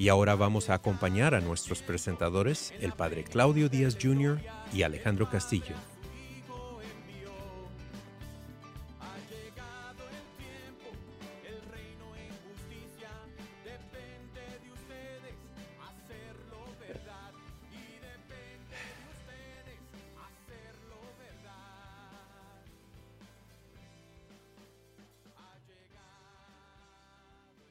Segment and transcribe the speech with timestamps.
[0.00, 4.40] Y ahora vamos a acompañar a nuestros presentadores, el padre Claudio Díaz Jr.
[4.72, 5.74] y Alejandro Castillo.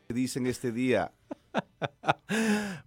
[0.09, 1.11] dicen este día?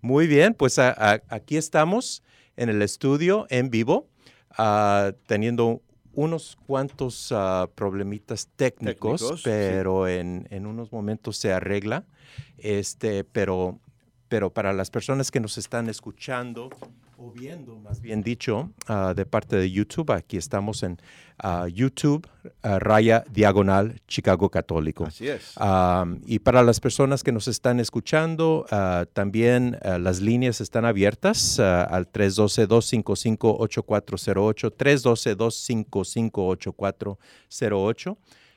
[0.00, 2.22] Muy bien, pues a- a- aquí estamos
[2.56, 4.08] en el estudio en vivo,
[4.50, 5.82] ah, teniendo
[6.14, 9.48] unos cuantos ah, problemitas técnicos, Técnicos, sí.
[9.50, 12.04] pero en, en unos momentos se arregla.
[12.58, 13.78] Este, pero,
[14.28, 16.70] pero para las personas que nos están escuchando
[17.22, 20.98] o viendo, más bien dicho, ah, de parte de YouTube, aquí estamos en
[21.38, 22.26] ah, YouTube,
[22.62, 25.04] ah, raya diagonal Chicago Católico.
[25.04, 25.54] Así es.
[26.26, 28.66] Y para las personas que nos están escuchando,
[29.12, 34.72] también las líneas están abiertas al 312-255-8408,
[36.32, 38.16] 312-255-8408.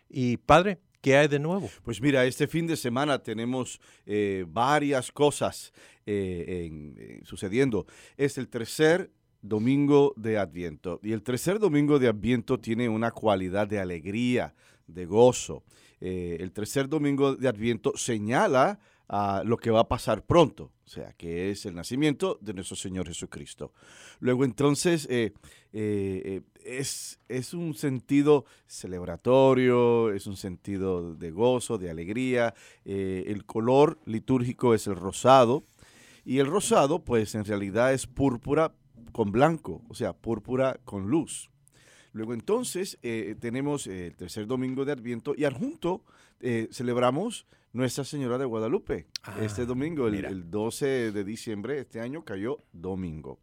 [0.09, 1.69] Y padre, ¿qué hay de nuevo?
[1.83, 5.71] Pues mira, este fin de semana tenemos eh, varias cosas
[6.07, 7.87] eh, eh, sucediendo.
[8.15, 9.09] Es el tercer
[9.41, 10.99] domingo de Adviento.
[11.01, 14.53] Y el tercer domingo de Adviento tiene una cualidad de alegría,
[14.85, 15.63] de gozo.
[15.99, 18.77] Eh, el tercer domingo de Adviento señala
[19.07, 22.75] a lo que va a pasar pronto, o sea, que es el nacimiento de nuestro
[22.75, 23.73] Señor Jesucristo.
[24.19, 32.53] Luego entonces es, es un sentido celebratorio, es un sentido de gozo, de alegría.
[32.83, 35.65] El color litúrgico es el rosado
[36.25, 38.73] y el rosado pues en realidad es púrpura
[39.11, 41.49] con blanco, o sea, púrpura con luz.
[42.11, 46.03] Luego entonces eh, tenemos eh, el tercer domingo de Adviento y adjunto
[46.39, 49.07] eh, celebramos Nuestra Señora de Guadalupe.
[49.41, 53.39] este Ah, domingo, el, el 12 de diciembre, este año cayó domingo.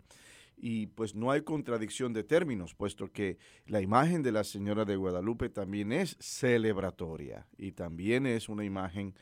[0.56, 3.36] Y pues no hay contradicción de términos, puesto que
[3.66, 9.14] la imagen de la Señora de Guadalupe también es celebratoria y también es una imagen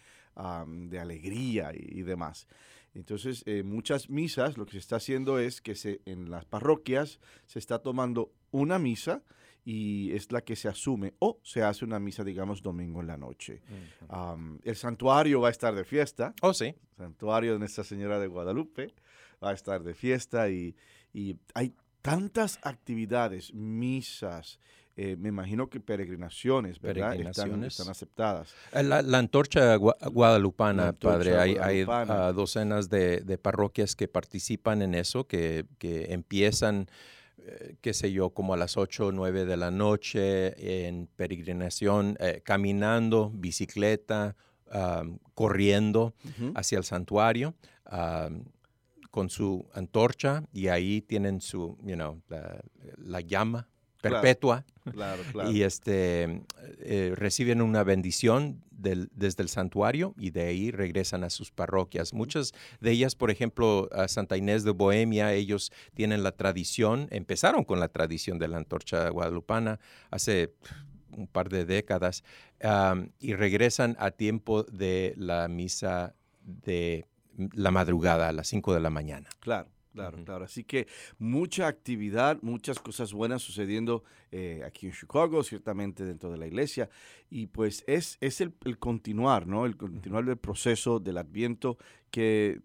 [0.67, 2.47] de alegría y, y demás.
[2.95, 7.21] Entonces, eh, muchas misas, lo que se está haciendo es que se, en las parroquias
[7.47, 9.23] se está tomando una misa
[9.65, 13.17] y es la que se asume o se hace una misa, digamos, domingo en la
[13.17, 13.61] noche.
[14.65, 16.75] El santuario va a estar de fiesta, Oh, sí.
[16.97, 18.93] santuario de Nuestra Señora de Guadalupe
[19.43, 20.75] va a estar de fiesta y,
[21.13, 24.59] y hay tantas actividades, misas,
[24.97, 27.15] eh, me imagino que peregrinaciones, ¿verdad?
[27.15, 27.79] Están, Peregrinaciones.
[27.79, 28.53] están aceptadas.
[28.73, 31.39] Eh, La, la antorcha gua- guadalupana, La antorcha padre.
[31.39, 32.27] Hay, hay, guadalupana.
[32.29, 36.89] ah, docenas de, de parroquias que participan en eso, que, que empiezan,
[37.39, 42.17] eh, qué sé yo, como a las 8 o 9 de la noche en peregrinación,
[42.21, 44.37] eh, caminando, bicicleta,
[44.71, 45.05] ah,
[45.35, 46.53] corriendo Ujú.
[46.55, 47.55] hacia el santuario.
[47.87, 48.29] ah,
[49.11, 52.61] con su antorcha y ahí tienen su, you know, la,
[52.97, 53.67] la llama
[54.01, 54.65] perpetua.
[54.93, 55.51] Claro, claro.
[55.51, 56.43] Y este,
[56.81, 62.15] eh, reciben una bendición del- desde el santuario y de ahí regresan a sus parroquias.
[62.15, 67.65] Muchas de ellas, por ejemplo, a Santa Inés de Bohemia, ellos tienen la tradición, empezaron
[67.65, 69.79] con la tradición de la antorcha guadalupana
[70.11, 70.55] hace
[71.17, 72.23] un par de décadas
[73.19, 76.15] y regresan a tiempo de la misa
[76.45, 77.05] de
[77.53, 79.29] la madrugada a las 5 de la mañana.
[79.41, 80.45] Claro, claro, claro.
[80.45, 80.87] Así que
[81.19, 86.89] mucha actividad, muchas cosas buenas sucediendo eh, aquí en Chicago, ciertamente dentro de la iglesia.
[87.29, 89.67] Y pues es, es el, el continuar, ¿no?
[89.67, 91.79] El continuar del proceso del Adviento
[92.11, 92.61] que,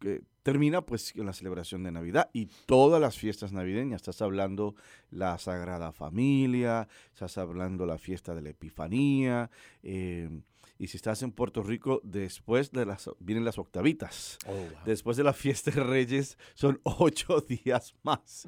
[0.00, 4.00] que termina pues en la celebración de Navidad y todas las fiestas navideñas.
[4.00, 4.74] Estás hablando
[5.10, 9.50] la Sagrada Familia, estás hablando la fiesta de la Epifanía.
[9.82, 10.30] eh,
[10.78, 14.38] y si estás en Puerto Rico, después de las vienen las octavitas.
[14.84, 18.46] Después de la fiesta de Reyes son ocho días más.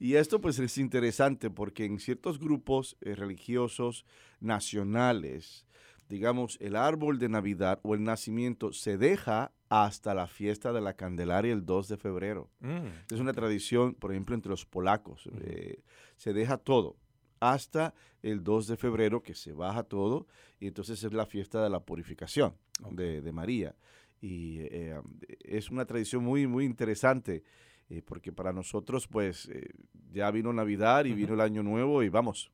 [0.00, 4.04] Y esto pues es interesante porque en ciertos grupos eh, religiosos
[4.40, 5.66] nacionales,
[6.08, 10.94] digamos, el árbol de Navidad o el nacimiento se deja hasta la fiesta de la
[10.94, 12.50] Candelaria el 2 de febrero.
[12.60, 13.12] Mm.
[13.14, 15.28] Es una tradición, por ejemplo, entre los polacos.
[15.40, 15.82] eh,
[16.16, 16.96] se deja todo
[17.40, 20.26] hasta el 2 de febrero que se baja todo
[20.60, 22.54] y entonces es la fiesta de la purificación
[22.90, 23.74] de, de María.
[24.20, 25.00] Y eh,
[25.40, 27.44] es una tradición muy, muy interesante
[27.90, 29.70] eh, porque para nosotros pues eh,
[30.12, 32.50] ya vino Navidad y vino el Año Nuevo y vamos,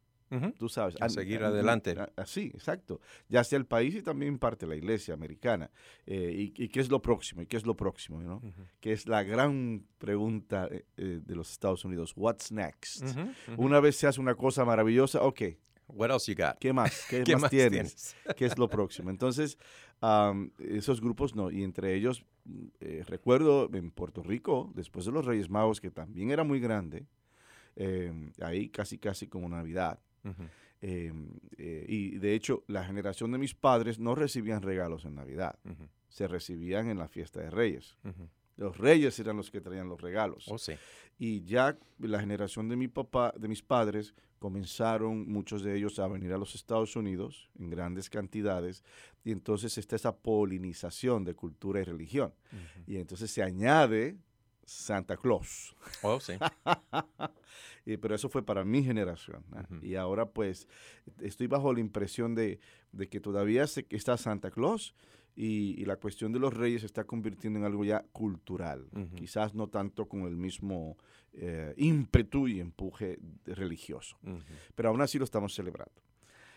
[0.58, 0.96] Tú sabes.
[1.00, 1.92] A an- seguir an- adelante.
[1.98, 3.00] a- Así, exacto.
[3.28, 5.70] Ya sea el país y también parte de la iglesia americana.
[6.06, 7.42] Eh, y, y qué es lo próximo?
[7.42, 8.20] ¿Y qué es lo próximo?
[8.22, 8.42] ¿no?
[8.80, 12.12] Que es la gran pregunta eh, eh, de los Estados Unidos.
[12.16, 13.02] What's next?
[13.04, 13.62] Ujú, ujú.
[13.62, 15.42] Una vez se hace una cosa maravillosa, ok,
[15.86, 16.56] What else you got?
[16.58, 17.06] ¿qué más?
[17.10, 17.70] ¿Qué, ¿Qué más, tienes?
[18.14, 18.16] tienes?
[18.36, 19.10] ¿Qué es lo próximo?
[19.10, 19.58] Entonces,
[20.58, 22.24] esos grupos no, y entre ellos,
[22.80, 27.06] eh, recuerdo en Puerto Rico, después de los Reyes Magos, que también era muy grande,
[27.76, 30.00] eh, ahí casi, casi como Navidad.
[30.80, 31.12] Eh,
[31.56, 35.58] eh, y de hecho, la generación de mis padres no recibían regalos en Navidad,
[36.08, 37.96] se recibían en la fiesta de Reyes.
[38.56, 40.46] Los reyes eran los que traían los regalos.
[40.48, 40.74] Oh, sí.
[41.18, 46.06] Y ya la generación de mi papá, de mis padres, comenzaron muchos de ellos a
[46.06, 48.84] venir a los Estados Unidos en grandes cantidades.
[49.24, 52.34] Y entonces está esa polinización de cultura y religión.
[52.86, 54.18] Y entonces se añade
[54.66, 55.74] Santa Claus.
[56.02, 56.34] Oh, sí.
[57.86, 59.44] Y- pero eso fue para mi generación.
[59.82, 60.68] Y ahora pues
[61.20, 62.58] estoy bajo la impresión de,
[62.92, 64.94] de que todavía se, está Santa Claus
[65.36, 68.88] y, y la cuestión de los reyes se está convirtiendo en algo ya cultural.
[69.16, 70.96] Quizás no tanto con el mismo
[71.34, 74.16] eh, ímpetu y empuje religioso.
[74.74, 75.92] Pero aún así lo estamos celebrando.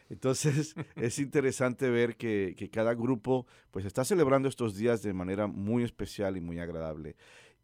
[0.10, 5.48] Entonces es interesante ver que, que cada grupo pues está celebrando estos días de manera
[5.48, 7.18] muy especial y muy agradable.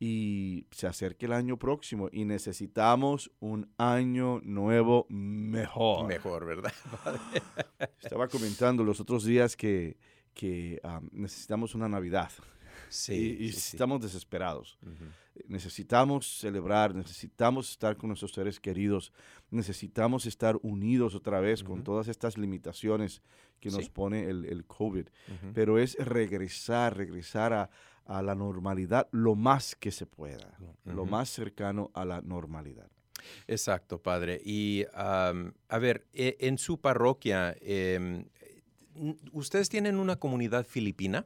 [0.05, 6.07] Y se acerca el año próximo y necesitamos un año nuevo mejor.
[6.07, 6.73] Mejor, ¿verdad?
[8.01, 9.95] Estaba comentando los otros días que,
[10.33, 12.31] que am, necesitamos una Navidad
[12.89, 13.37] Sí.
[13.39, 13.77] y, y sí, sí.
[13.77, 14.77] estamos desesperados.
[15.47, 19.13] Necesitamos celebrar, necesitamos estar con nuestros seres queridos,
[19.51, 23.21] necesitamos estar unidos otra vez con todas estas limitaciones
[23.61, 25.07] que nos pone el, el COVID.
[25.53, 27.69] Pero es regresar, regresar a,
[28.05, 32.89] a la normalidad lo más que se pueda, lo más cercano a la normalidad.
[33.47, 34.41] Exacto, padre.
[34.43, 35.33] Y a
[35.79, 38.25] ver, e- en su parroquia, em,
[39.31, 41.25] ¿ustedes tienen una comunidad filipina?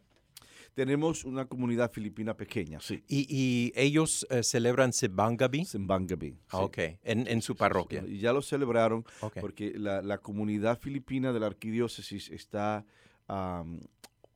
[0.75, 3.03] Tenemos una comunidad filipina pequeña, sí.
[3.07, 5.65] Y, y ellos eh, celebran Sibangabi.
[5.65, 6.37] Sembangabi.
[6.49, 8.05] Ah, ok, en, en su parroquia.
[8.05, 9.03] Ya lo celebraron
[9.41, 12.85] porque la, la comunidad filipina de la arquidiócesis está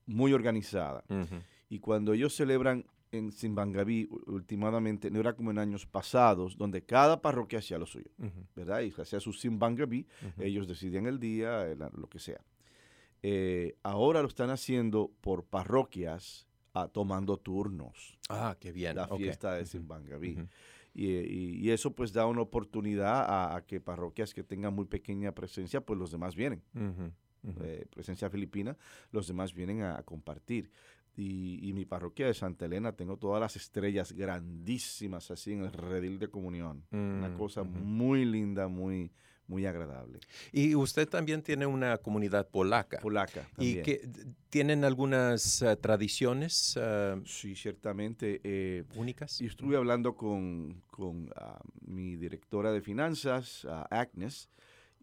[0.08, 1.04] muy organizada.
[1.72, 7.22] Y cuando ellos celebran en Simbangaví, últimamente, no era como en años pasados, donde cada
[7.22, 8.12] parroquia hacía lo suyo.
[8.56, 8.82] ¿verdad?
[8.82, 10.42] Y hacía su Simbangaví, Ujú.
[10.44, 12.42] ellos decidían el día, el- lo que sea.
[13.24, 18.96] Eh, ahora lo están haciendo por parroquias, ah, tomando turnos, Ah, qué bien.
[18.98, 19.66] la fiesta de.
[19.66, 20.38] Simbangaví.
[20.94, 24.86] Y, y- y eso pues da una oportunidad a, a que parroquias que tengan muy
[24.86, 26.62] pequeña presencia, pues los demás vienen.
[27.64, 28.78] Eh, presencia filipina,
[29.12, 30.70] los demás vienen a, a compartir.
[31.18, 35.74] Y, y mi parroquia de Santa Elena, tengo todas las estrellas grandísimas así en el
[35.74, 36.86] redil de comunión.
[36.92, 37.70] Una Mm, cosa ujú.
[37.72, 39.12] muy linda, muy,
[39.48, 40.20] muy agradable.
[40.54, 43.00] Y usted también tiene una comunidad polaca.
[43.00, 43.84] Polaca ¿Y también.
[43.84, 44.10] que
[44.50, 48.40] tienen algunas eh, tradiciones eh, Sí, ciertamente.
[48.44, 49.42] eh, únicas?
[49.42, 54.50] y estuve hablando con, con ah, mi directora de finanzas, ah, Agnes,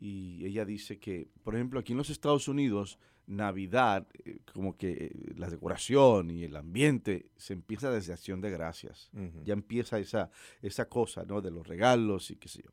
[0.01, 4.91] y ella dice que, por ejemplo, aquí en los Estados Unidos, Navidad, eh, como que
[4.93, 9.11] eh, la decoración y el ambiente se empieza desde acción de gracias.
[9.45, 10.31] Ya empieza esa,
[10.63, 11.41] esa cosa, ¿no?
[11.43, 12.71] De los regalos y qué sé yo.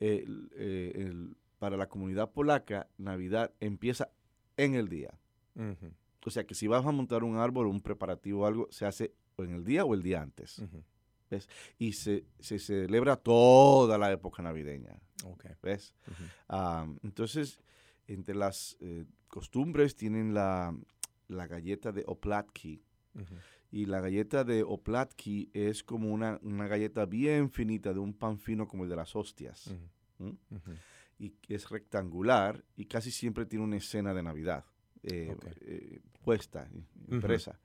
[0.00, 4.10] eh, el- para la comunidad polaca, Navidad empieza
[4.56, 5.18] en el día.
[6.26, 9.14] O sea que si vas a montar un árbol un preparativo o algo, se hace
[9.38, 10.58] en el día o el día antes.
[11.30, 11.38] Ujú.
[11.78, 14.98] Y se, se celebra toda la época navideña.
[15.24, 15.46] Ok.
[15.62, 15.94] ¿Ves?
[16.06, 16.24] Ujú.
[16.48, 17.58] Ah, entonces,
[18.06, 20.76] entre las eh, costumbres tienen la,
[21.28, 22.82] la galleta de oplatki.
[23.14, 23.34] Ujú.
[23.70, 28.38] Y la galleta de oplatki es como una, una galleta bien finita de un pan
[28.38, 29.66] fino como el de las hostias.
[29.68, 30.24] Ujú.
[30.24, 30.54] ¿Mm?
[30.56, 30.72] Ujú.
[31.18, 34.64] Y es rectangular y casi siempre tiene una escena de Navidad
[35.02, 35.46] eh, Ok.
[35.60, 36.68] eh, puesta,
[37.08, 37.58] impresa.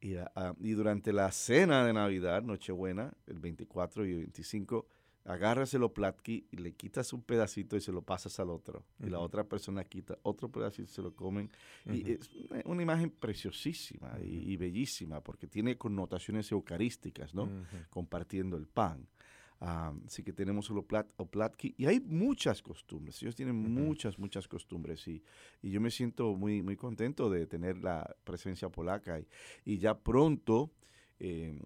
[0.00, 0.16] Y,
[0.60, 4.86] y durante la cena de Navidad, Nochebuena, el 24 y el 25,
[5.24, 8.84] agarras el oplatki y le quitas un pedacito y se lo pasas al otro.
[8.98, 11.50] Y la otra persona quita otro pedacito y se lo comen.
[11.86, 17.48] Y es una, una imagen preciosísima y, bellísima porque tiene connotaciones eucarísticas, ¿no?
[17.90, 19.06] Compartiendo el pan.
[19.62, 23.22] Ah, así que tenemos el oplat- oplatki y hay muchas costumbres.
[23.22, 23.68] Ellos tienen Ujú.
[23.68, 25.22] muchas, muchas costumbres y,
[25.60, 29.26] y yo me siento muy, muy contento de tener la presencia polaca y,
[29.66, 30.70] y ya pronto
[31.18, 31.58] eh,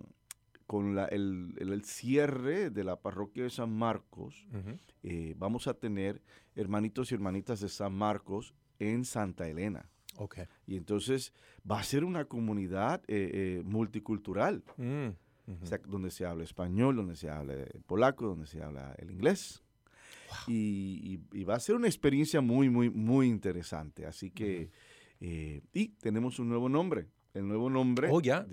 [0.66, 4.76] con la- el, el- el cierre de la parroquia de San Marcos Ujú.
[5.04, 6.20] eh, vamos a tener
[6.56, 9.88] hermanitos y hermanitas de San Marcos en Santa Elena.
[10.16, 10.38] Ok.
[10.66, 11.32] Y entonces
[11.70, 14.64] va a ser una comunidad eh, eh, multicultural.
[14.78, 15.10] Mm.
[15.46, 15.62] Ujú.
[15.62, 19.10] O sea, donde se habla español, donde se habla el polaco, donde se habla el
[19.10, 19.62] inglés.
[20.48, 24.06] Y, y- y va a ser una experiencia muy, muy, muy interesante.
[24.06, 24.70] Así que,
[25.20, 27.08] eh, y tenemos un nuevo nombre.
[27.34, 28.44] El nuevo nombre Oh, ya.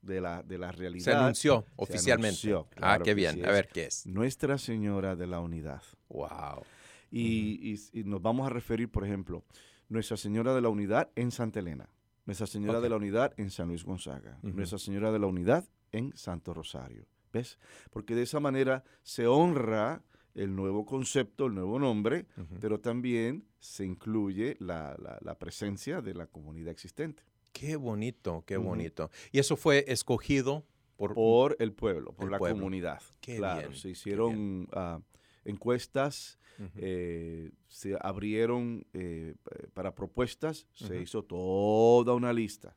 [0.00, 1.04] de, la, de la realidad.
[1.04, 2.28] Se anunció oficialmente.
[2.48, 3.34] anunció, ah, qué bien.
[3.34, 4.06] sí A ver qué es.
[4.06, 5.82] Nuestra Señora de la Unidad.
[6.08, 6.62] Wow.
[7.10, 9.44] Y, y- y nos vamos a referir, por ejemplo,
[9.88, 11.88] Nuestra Señora de la Unidad en Santa Elena,
[12.26, 14.38] Nuestra Señora de la Unidad en San Luis Gonzaga.
[14.42, 17.06] Nuestra Señora de la Unidad en Santo Rosario.
[17.32, 17.58] ¿Ves?
[17.90, 20.02] Porque de esa manera se honra
[20.34, 22.26] el nuevo concepto, el nuevo nombre,
[22.60, 28.56] pero también se incluye la, la- la presencia de la comunidad existente Qué bonito, qué
[28.56, 29.10] bonito.
[29.32, 30.64] Y eso fue escogido
[30.96, 31.14] por...
[31.14, 32.56] por el pueblo, por El la pueblo.
[32.56, 33.02] comunidad.
[33.20, 35.00] Qué claro, bien, se hicieron ah,
[35.44, 36.38] encuestas
[36.76, 39.34] eh, se abrieron eh,
[39.74, 42.76] para propuestas, se hizo toda una lista.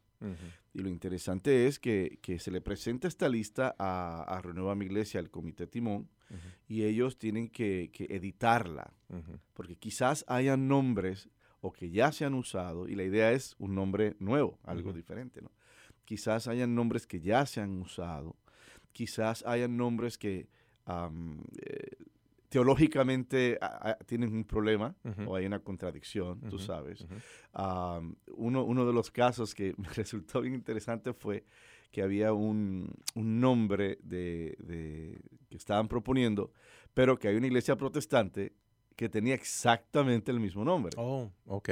[0.73, 4.85] Y lo interesante es que, que se le presenta esta lista a, a Renueva Mi
[4.85, 6.09] Iglesia, al Comité Timón,
[6.67, 8.93] y ellos tienen que, que editarla,
[9.53, 13.75] porque quizás hayan nombres o que ya se han usado, y la idea es un
[13.75, 15.51] nombre nuevo, algo diferente, ¿no?
[16.05, 18.35] Quizás hayan nombres que ya se han usado,
[18.91, 20.47] quizás hayan nombres que
[20.87, 21.95] eh,
[22.51, 24.93] teológicamente a- a- tienen un problema
[25.25, 27.07] o hay una contradicción, tú sabes.
[28.35, 31.45] Uno, uno de los casos que me resultó bien interesante fue
[31.91, 36.51] que había un, un nombre de, de- que estaban proponiendo,
[36.93, 38.53] pero que hay una iglesia protestante
[38.95, 40.91] que tenía exactamente el mismo nombre.
[40.97, 41.69] Oh, ok.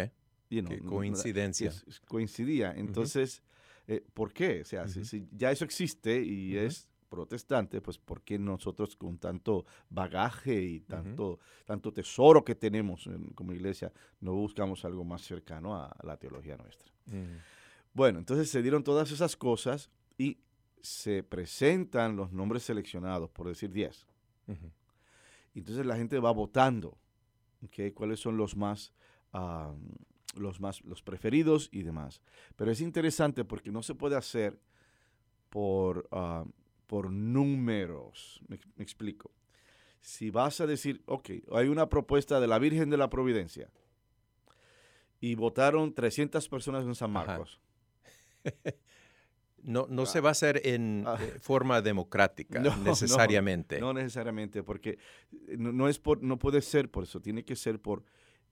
[0.49, 1.69] You know, Qué coincidencia.
[1.69, 2.73] es- es- coincidía.
[2.75, 3.43] Entonces,
[3.87, 4.61] eh, ¿por qué?
[4.61, 5.05] O sea, si- Ujú.
[5.07, 10.79] si, ya eso existe y es protestante, pues ¿por qué nosotros con tanto bagaje y
[10.81, 16.05] tanto, tanto tesoro que tenemos en- como iglesia no buscamos algo más cercano a, a
[16.05, 16.91] la teología nuestra?
[17.93, 20.37] Bueno, entonces se dieron todas esas cosas y
[20.81, 24.07] se presentan los nombres seleccionados, por decir 10.
[24.47, 24.71] Ujú.
[25.55, 26.97] Entonces la gente va votando,
[27.65, 27.93] ¿ok?
[27.93, 28.93] ¿Cuáles son los más,
[29.33, 29.73] ah,
[30.37, 32.21] los más, los preferidos y demás?
[32.55, 34.59] Pero es interesante porque no se puede hacer
[35.49, 36.45] por, ah,
[36.89, 38.41] por números.
[38.47, 39.29] Me, me explico.
[40.01, 43.69] Si vas a decir, ok, hay una propuesta de la Virgen de la Providencia
[45.21, 47.11] y votaron 300 personas en San.
[47.11, 47.59] Marcos.
[49.61, 51.17] No, no se va a hacer en Ah.
[51.21, 53.77] eh, forma democrática No, necesariamente.
[53.81, 54.91] No necesariamente, porque
[55.49, 58.05] eh, no, no es por, no puede ser por eso, tiene que ser por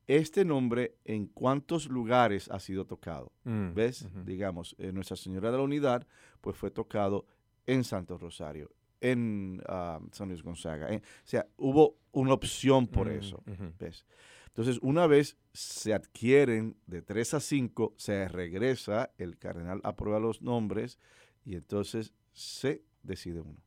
[0.07, 3.31] este nombre en cuántos lugares ha sido tocado.
[3.45, 4.05] Mm, ¿Ves?
[4.25, 6.05] Digamos, eh, Nuestra Señora de la Unidad,
[6.41, 7.25] pues fue tocado
[7.67, 8.71] en Santo Rosario,
[9.01, 10.91] en ah, San Luis Gonzaga.
[10.91, 11.01] eh.
[11.03, 13.43] O sea, hubo una opción por Mm, eso.
[13.77, 14.05] ¿Ves?
[14.47, 20.41] Entonces, una vez se adquieren de 3 a 5, se regresa, el cardenal aprueba los
[20.41, 20.97] nombres
[21.45, 23.59] y entonces se decide uno.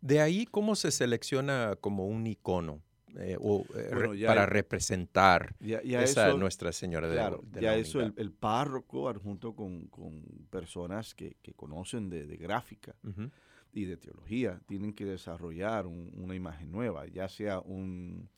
[0.00, 2.80] De ahí, ¿cómo se selecciona como un icono
[3.16, 7.08] eh, o, eh, Bueno, re- ya para el- representar Ya, ya esa eso, Nuestra Señora
[7.08, 12.08] de, claro, de ya eso el, el párroco, adjunto con, con personas que, que conocen
[12.10, 12.94] de, de gráfica
[13.72, 18.28] y de teología, tienen que desarrollar un- una imagen nueva, ya sea un,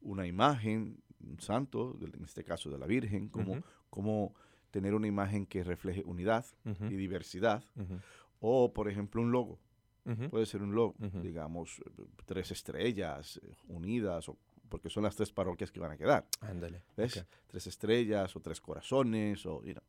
[0.00, 3.54] una imagen, un santo, en este caso de la Virgen, como,
[3.90, 4.34] como
[4.70, 6.44] tener una imagen que refleje unidad
[6.90, 7.62] y diversidad,
[8.40, 9.58] o por ejemplo un logo.
[10.04, 10.30] Ujú.
[10.30, 11.20] Puede ser un logo, Ujú.
[11.20, 14.36] digamos, eh, tres estrellas eh, unidas, o
[14.68, 16.26] porque son las tres parroquias que van a quedar.
[16.40, 16.82] Ándale.
[16.96, 17.18] ¿Ves?
[17.18, 17.26] ok.
[17.46, 19.82] Tres estrellas o tres corazones o, you know,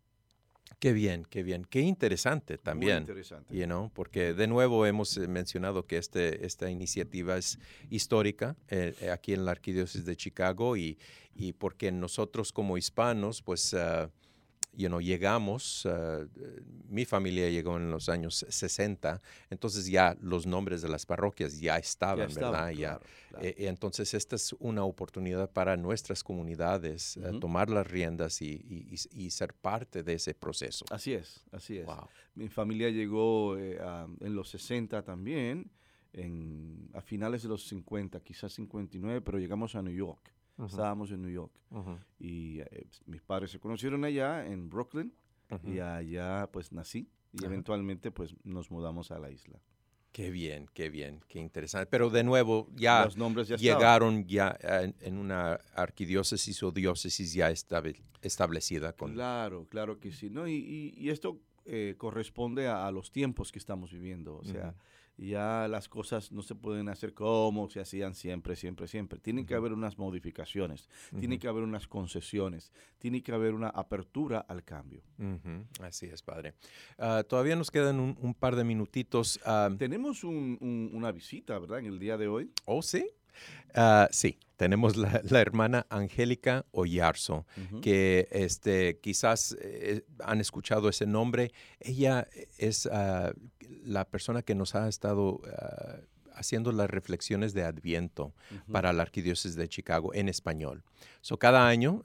[0.80, 1.66] Qué bien, qué bien.
[1.70, 2.98] Qué interesante muy también.
[3.00, 3.56] interesante.
[3.56, 9.10] You know, porque de nuevo hemos eh, mencionado que este, esta iniciativa es histórica eh,
[9.14, 10.98] aquí en la Arquidiócesis de Chicago y,
[11.36, 14.10] y porque nosotros como hispanos, pues, ah,
[14.76, 16.28] you know, llegamos, eh,
[16.90, 21.78] mi familia llegó en los años 60, entonces ya los nombres de las parroquias ya
[21.78, 22.70] estaban, Ya ¿verdad?
[22.72, 23.46] Ya, claro, claro.
[23.46, 23.76] eh,
[24.14, 29.30] esta es una oportunidad para nuestras comunidades eh, tomar las riendas y, y- y- y
[29.32, 30.86] ser parte de ese proceso.
[30.90, 31.86] Así es, así es.
[31.86, 32.08] Wow.
[32.36, 35.70] Mi familia llegó eh, a- en los 60 también,
[36.14, 40.32] en, a finales de los 50, quizás 59, pero llegamos a New York.
[40.66, 41.52] Estábamos en New York.
[42.20, 45.14] Y eh, mis padres se conocieron allá en Brooklyn
[45.64, 49.60] y allá pues nací y eventualmente pues nos mudamos a la isla.
[50.12, 51.88] Qué bien, qué bien, qué interesante.
[51.88, 53.80] Pero de nuevo, ya Los nombres ya estaban.
[53.80, 59.14] llegaron ya en, en una arquidiócesis o diócesis ya estabe- establecida con...
[59.14, 60.30] Claro, claro que sí.
[60.30, 60.48] ¿no?
[60.48, 64.36] Y, y- y esto eh, corresponde a, a los tiempos que estamos viviendo.
[64.38, 64.76] O sea,
[65.18, 69.20] ya las cosas no se pueden hacer como se hacían siempre, siempre, siempre.
[69.20, 70.90] Tienen que haber unas modificaciones,
[71.20, 75.02] tiene Ujú, que haber unas concesiones, tiene que haber una apertura al cambio.
[75.82, 76.54] Así es, padre.
[76.98, 79.40] Ah, todavía nos quedan un, un par de minutitos.
[79.46, 81.80] ah, Tenemos un- un- una visita, ¿verdad?
[81.80, 82.52] En el día de hoy.
[82.66, 83.08] ¿Oh, sí?
[83.74, 87.46] Ah, sí, tenemos la, la hermana Angélica Oyarzo.
[87.82, 91.52] Que este, quizás eh, han escuchado ese nombre.
[91.80, 93.34] Ella es ah,
[93.84, 95.98] la persona que nos ha estado ah,
[96.36, 98.34] haciendo las reflexiones de Adviento
[98.72, 100.84] para la Arquidiócesis de Chicago en español.
[101.22, 102.02] So, cada año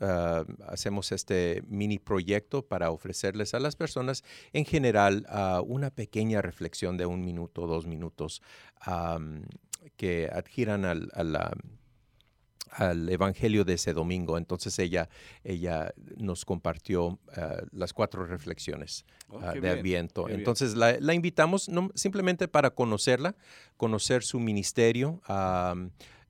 [0.66, 5.26] hacemos este mini proyecto para ofrecerles a las personas en general
[5.64, 8.42] una pequeña reflexión de un minuto, dos minutos,
[9.96, 11.56] que adhieran al, a la-
[12.70, 14.36] al Evangelio de ese domingo.
[14.36, 15.08] Entonces ella,
[15.42, 20.28] ella nos compartió ah, las cuatro reflexiones Oh, ah, de bien, Adviento.
[20.28, 23.34] Entonces la, la invitamos no- simplemente para conocerla,
[23.76, 25.20] conocer su ministerio,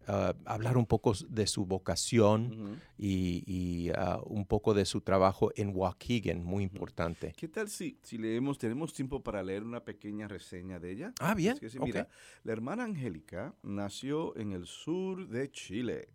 [0.08, 2.76] ah, hablar un poco de su vocación Ujú.
[2.98, 7.32] y, y, ah, un poco de su trabajo en Waukegan, muy importante.
[7.36, 11.12] ¿Qué tal si, si leemos, tenemos tiempo para leer una pequeña reseña de ella?
[11.20, 11.52] Ah, bien.
[11.54, 11.84] Es que sí, ok.
[11.84, 12.08] mira,
[12.42, 16.08] la hermana Angélica nació en el sur de Chile,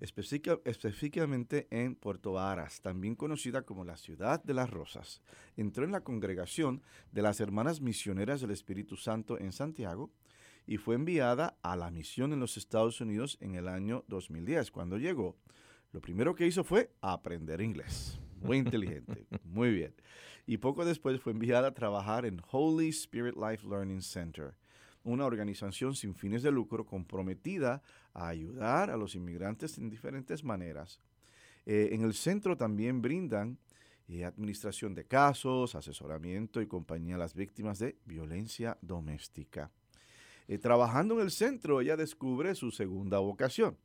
[0.00, 5.22] específica- específicamente en Puerto Varas, también conocida como la ciudad de las rosas.
[5.56, 10.10] Entró en la congregación de las hermanas misioneras del Espíritu Santo en Santiago
[10.66, 14.70] y fue enviada a la misión en los Estados Unidos en el año 2010.
[14.70, 15.36] Cuando llegó,
[15.92, 18.18] lo primero que hizo fue aprender inglés.
[18.40, 19.94] Muy inteligente, muy bien.
[20.46, 24.54] Y poco después fue enviada a trabajar en Holy Spirit Life Learning Center,
[25.02, 31.00] una organización sin fines de lucro comprometida a ayudar a los inmigrantes en diferentes maneras.
[31.66, 33.58] Eh, en el centro también brindan
[34.06, 39.70] eh, administración de casos, asesoramiento y compañía a las víctimas de violencia doméstica.
[40.46, 43.78] Eh, trabajando en el centro, ella descubre su segunda vocación,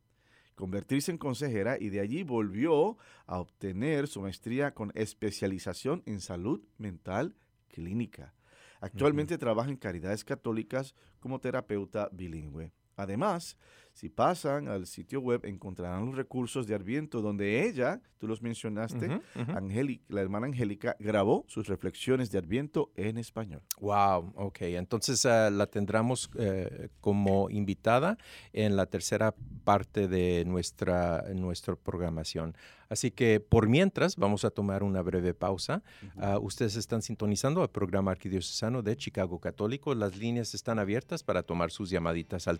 [0.54, 6.62] convertirse en consejera y de allí volvió a obtener su maestría con especialización en salud
[6.76, 7.34] mental
[7.68, 8.34] clínica.
[8.80, 12.72] Actualmente trabaja en Caridades Católicas como terapeuta bilingüe.
[12.96, 13.56] Además,
[14.00, 19.20] si pasan al sitio web encontrarán los recursos de Adviento donde ella, tú los mencionaste.
[19.34, 23.60] Angélica- la hermana Angélica grabó sus reflexiones de Adviento en español.
[23.78, 24.62] Wow, ok.
[24.62, 28.16] Entonces ah, la tendremos eh, como invitada
[28.54, 29.34] en la tercera
[29.64, 32.54] parte de nuestra, nuestra programación.
[32.88, 35.82] Así que por mientras vamos a tomar una breve pausa.
[36.16, 39.94] Ah, ustedes están sintonizando al programa arquidiocesano de Chicago Católico.
[39.94, 42.58] Las líneas están abiertas para tomar sus llamaditas al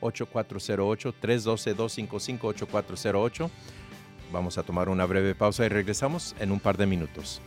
[0.00, 3.50] 312-255-8408, 312-255-8408.
[4.32, 7.40] Vamos a tomar una breve pausa y regresamos en un par de minutos.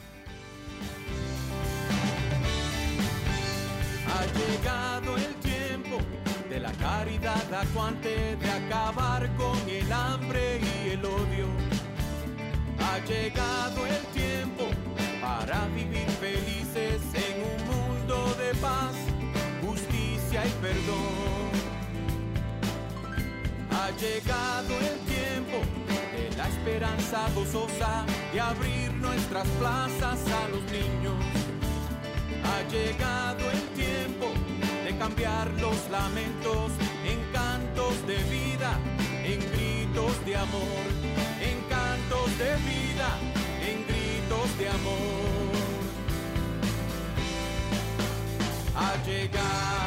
[4.07, 5.97] Ha llegado el tiempo
[6.49, 11.47] de la caridad acuante, de acabar con el hambre y el odio.
[12.79, 14.63] Ha llegado el tiempo
[15.21, 18.95] para vivir felices en un mundo de paz,
[19.61, 21.46] justicia y perdón.
[23.79, 25.59] Ha llegado el tiempo
[26.11, 31.15] de la esperanza gozosa de abrir nuestras plazas a los niños.
[32.43, 34.27] Ha llegado el tiempo
[34.83, 36.71] de cambiar los lamentos
[37.05, 38.79] en cantos de vida,
[39.23, 40.85] en gritos de amor,
[41.39, 43.09] en cantos de vida,
[43.61, 45.37] en gritos de amor.
[48.75, 49.86] Ha llegado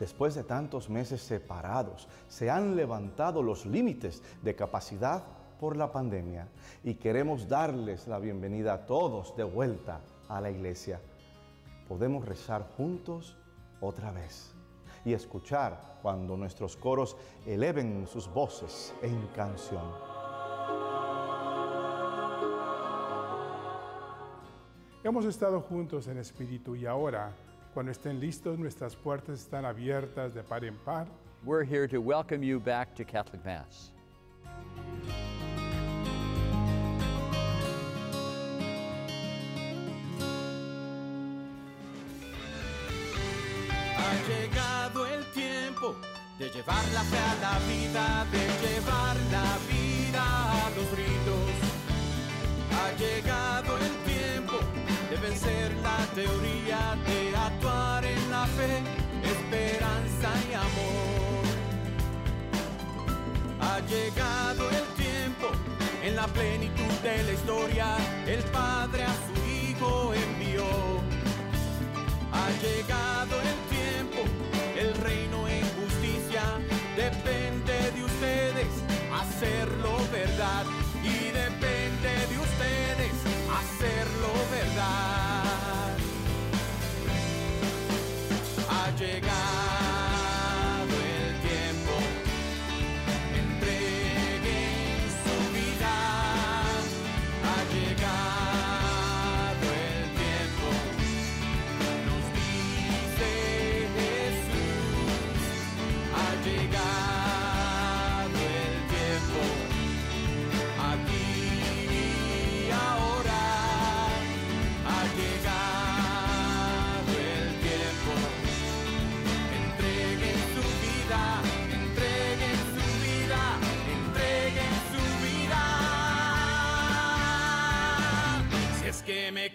[0.00, 5.22] Después de tantos meses separados, se han levantado los límites de capacidad
[5.60, 6.48] por la pandemia
[6.82, 11.00] y queremos darles la bienvenida a todos de vuelta a la iglesia.
[11.88, 13.36] Podemos rezar juntos
[13.80, 14.52] otra vez
[15.04, 20.15] y escuchar cuando nuestros coros eleven sus voces en canción.
[25.06, 27.30] Hemos estado juntos en espíritu y ahora,
[27.72, 31.06] cuando estén listos, nuestras puertas están abiertas de par en par.
[31.44, 33.92] We're here to welcome you back to Catholic Mass.
[43.96, 45.94] Ha llegado el tiempo
[46.38, 50.45] de llevar la fe a la vida, de llevar la vida a
[50.76, 51.48] los ritos.
[52.78, 54.58] Ha llegado el tiempo
[55.10, 58.82] de vencer la teoría, de actuar en la fe,
[59.24, 61.44] esperanza y amor.
[63.60, 65.48] Ha llegado el tiempo,
[66.02, 67.86] en la plenitud de la historia,
[68.26, 70.66] el Padre a su Hijo envió.
[72.32, 74.20] Ha llegado el tiempo,
[74.78, 75.45] el reino
[79.36, 80.64] hacerlo verdad
[81.04, 83.12] y depende de ustedes
[83.52, 84.96] hacerlo verdad.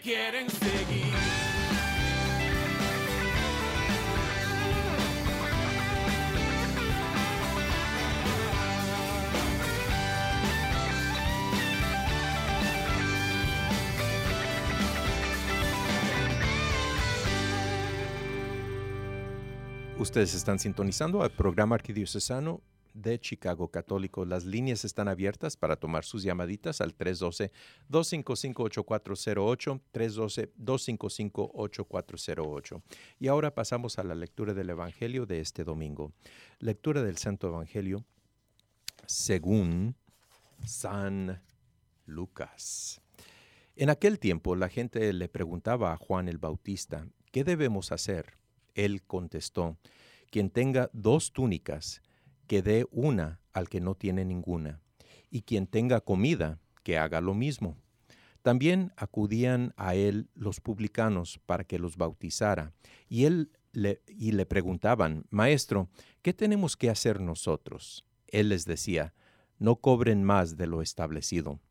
[0.02, 1.14] Quieren seguir.
[20.00, 22.62] Ustedes están sintonizando al programa arquidiocesano
[22.94, 24.26] de Chicago Católico.
[24.26, 32.82] Las líneas están abiertas para tomar sus llamaditas al 312-255-8408, 312-255-8408.
[33.20, 36.12] Y ahora pasamos a la lectura del Evangelio de este domingo.
[36.60, 38.04] Lectura del Santo Evangelio
[39.06, 39.96] según
[40.66, 41.42] San
[42.06, 43.02] Lucas.
[43.76, 48.38] En aquel tiempo la gente le preguntaba a Juan el Bautista, ¿qué debemos hacer?
[48.76, 49.78] Él contestó,
[50.30, 52.02] quien tenga dos túnicas,
[52.52, 54.82] que dé una al que no tiene ninguna,
[55.30, 57.78] y quien tenga comida, que haga lo mismo.
[58.42, 62.74] También acudían a él los publicanos para que los bautizara,
[63.08, 65.88] y él le, y le preguntaban, Maestro,
[66.22, 68.04] ¿qué tenemos que hacer nosotros?
[68.28, 69.14] Él les decía,
[69.58, 71.62] no cobren más de lo establecido.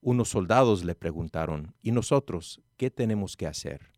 [0.00, 3.90] Unos soldados le preguntaron, ¿y nosotros qué tenemos que hacer?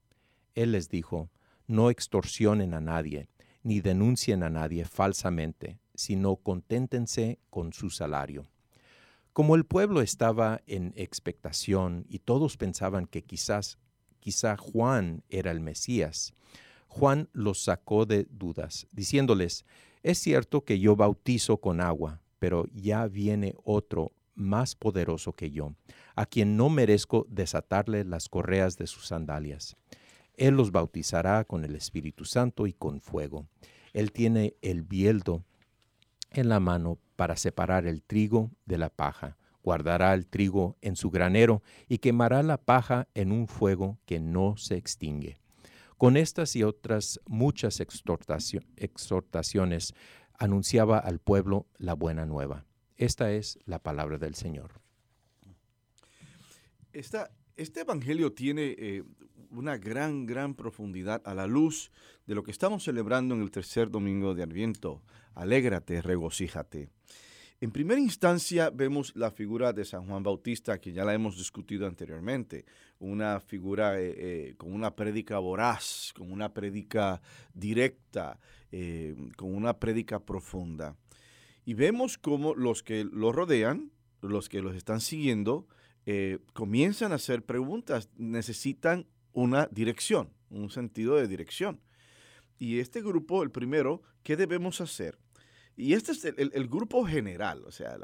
[0.54, 1.28] Él les dijo,
[1.66, 3.28] no extorsionen a nadie,
[3.62, 8.46] ni denuncien a nadie falsamente, sino conténtense con su salario.
[9.32, 13.78] Como el pueblo estaba en expectación y todos pensaban que quizás,
[14.20, 16.32] quizá Juan era el Mesías,
[16.88, 19.66] Juan los sacó de dudas, diciéndoles,
[20.02, 25.74] es cierto que yo bautizo con agua, pero ya viene otro más poderoso que yo,
[26.14, 29.76] a quien no merezco desatarle las correas de sus sandalias.
[30.34, 33.46] Él los bautizará con el Espíritu Santo y con fuego.
[33.92, 35.42] Él tiene el bieldo
[36.40, 39.36] en la mano para separar el trigo de la paja.
[39.62, 44.56] Guardará el trigo en su granero y quemará la paja en un fuego que no
[44.56, 45.38] se extingue.
[45.98, 49.94] Con estas y otras muchas exhortaciones
[50.38, 52.66] anunciaba al pueblo la buena nueva.
[52.96, 54.80] Esta es la palabra del Señor.
[56.92, 59.02] este Evangelio tiene eh,
[59.56, 61.90] una gran, gran profundidad a la luz
[62.26, 65.02] de lo que estamos celebrando en el tercer domingo de Adviento.
[65.34, 66.90] Alégrate, regocíjate.
[67.58, 71.86] En primera instancia vemos la figura de San Juan Bautista, que ya la hemos discutido
[71.86, 72.66] anteriormente,
[72.98, 77.22] una figura eh, eh, con una prédica voraz, con una prédica
[77.54, 78.38] directa,
[78.70, 80.96] eh, con una prédica profunda.
[81.64, 83.90] Y vemos cómo los que lo rodean,
[84.20, 85.66] los que los están siguiendo,
[86.52, 91.78] comienzan a hacer preguntas, necesitan una dirección, un sentido de dirección.
[92.58, 95.18] Y este grupo, el primero, ¿qué debemos hacer?
[95.76, 97.98] Y este es el, grupo general, o sea,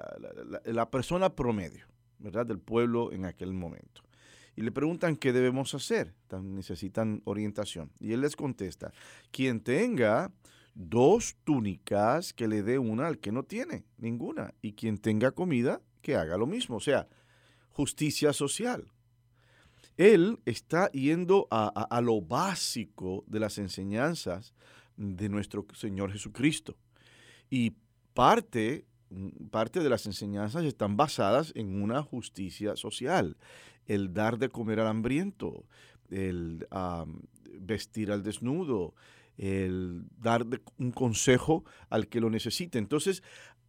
[0.64, 1.86] la, persona promedio,
[2.18, 2.44] ¿verdad?
[2.44, 4.02] Del pueblo en aquel momento.
[4.54, 6.14] Y le preguntan qué debemos hacer.
[6.42, 7.90] Necesitan orientación.
[7.98, 8.92] Y él les contesta,
[9.30, 10.30] quien tenga
[10.74, 14.52] dos túnicas, que le dé una al que no tiene ninguna.
[14.60, 16.76] Y quien tenga comida, que haga lo mismo.
[16.76, 17.08] O sea,
[17.70, 18.86] justicia social.
[19.96, 24.54] Él está yendo a, a lo básico de las enseñanzas
[24.96, 26.76] de nuestro Señor Jesucristo.
[27.50, 27.74] Y
[28.14, 33.36] parte, mm, parte de las enseñanzas están basadas en una justicia social,
[33.86, 35.64] el dar de comer al hambriento,
[36.10, 36.66] el
[37.60, 38.94] vestir al desnudo,
[39.36, 40.46] el dar
[40.78, 42.78] un consejo al que lo necesite.
[42.78, 43.22] Entonces,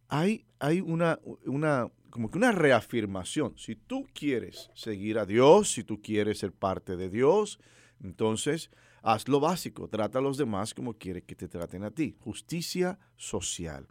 [0.08, 3.58] hay, hay una, una, como que una reafirmación.
[3.58, 7.58] Si tú quieres seguir a Dios, si tú quieres ser parte de Dios,
[8.00, 8.70] entonces
[9.06, 12.16] Haz lo básico, trata a los demás como quieres que te traten a ti.
[12.20, 13.86] Justicia social.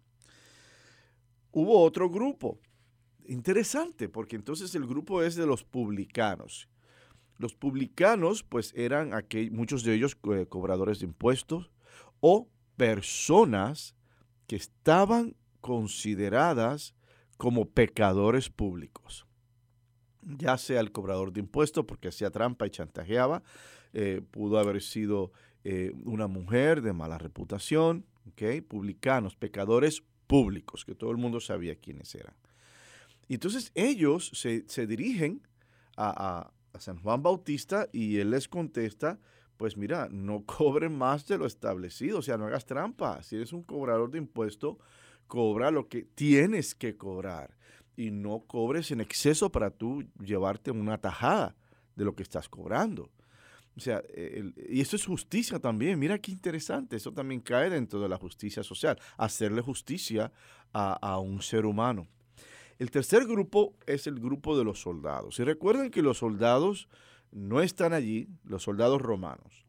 [1.51, 2.59] Hubo otro grupo.
[3.25, 6.67] Interesante, porque entonces el grupo es de los publicanos.
[7.37, 11.69] Los publicanos, pues eran aquellos, muchos de ellos eh, cobradores de impuestos
[12.19, 13.95] o personas
[14.47, 16.95] que estaban consideradas
[17.43, 19.27] como pecadores públicos.
[20.21, 23.43] Ya sea el cobrador de impuestos porque hacía trampa y chantajeaba,
[23.91, 25.33] eh, pudo haber sido
[25.65, 28.61] eh, una mujer de mala reputación, ¿okay?
[28.61, 32.33] publicanos, pecadores públicos, que todo el mundo sabía quiénes eran.
[33.27, 35.41] Y entonces ellos se, dirigen
[35.97, 39.19] a, San Juan Bautista y él les contesta,
[39.57, 43.21] pues mira, no cobren más de lo establecido, o sea, no hagas trampa.
[43.21, 44.77] Si eres un cobrador de impuestos,
[45.33, 47.57] cobra lo que tienes que cobrar
[47.97, 51.55] y no cobres en exceso para tú llevarte una tajada
[51.95, 53.09] de lo que estás cobrando.
[53.75, 54.03] O sea,
[54.69, 55.97] y eso es justicia también.
[55.97, 56.97] Mira qué interesante.
[56.97, 58.99] Eso también cae dentro de la justicia social.
[59.17, 60.31] Hacerle justicia
[60.71, 62.07] a, un ser humano.
[62.77, 65.39] El tercer grupo es el grupo de los soldados.
[65.39, 66.89] Y recuerden que los soldados
[67.31, 69.65] no están allí, los soldados romanos,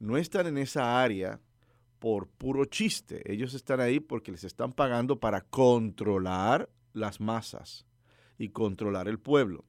[0.00, 1.40] no están en esa área
[1.98, 3.22] por puro chiste.
[3.32, 7.86] Ellos están ahí porque les están pagando para controlar las masas
[8.38, 9.64] y controlar el pueblo.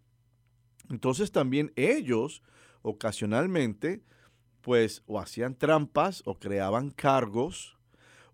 [0.90, 2.42] Entonces también ellos
[2.82, 4.02] ocasionalmente,
[4.62, 7.78] pues o hacían trampas o creaban cargos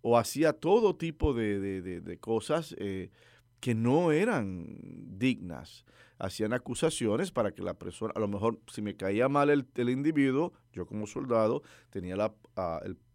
[0.01, 3.09] o hacía todo tipo de, cosas eh,
[3.59, 4.77] que no eran
[5.17, 5.85] dignas.
[6.17, 10.53] Hacían acusaciones para que la persona, a lo mejor si me caía mal el, individuo,
[10.71, 12.33] yo como soldado tenía la,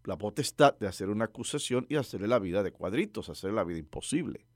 [0.04, 3.78] la potestad de hacer una acusación y hacerle la vida de cuadritos, hacerle la vida
[3.78, 4.46] imposible.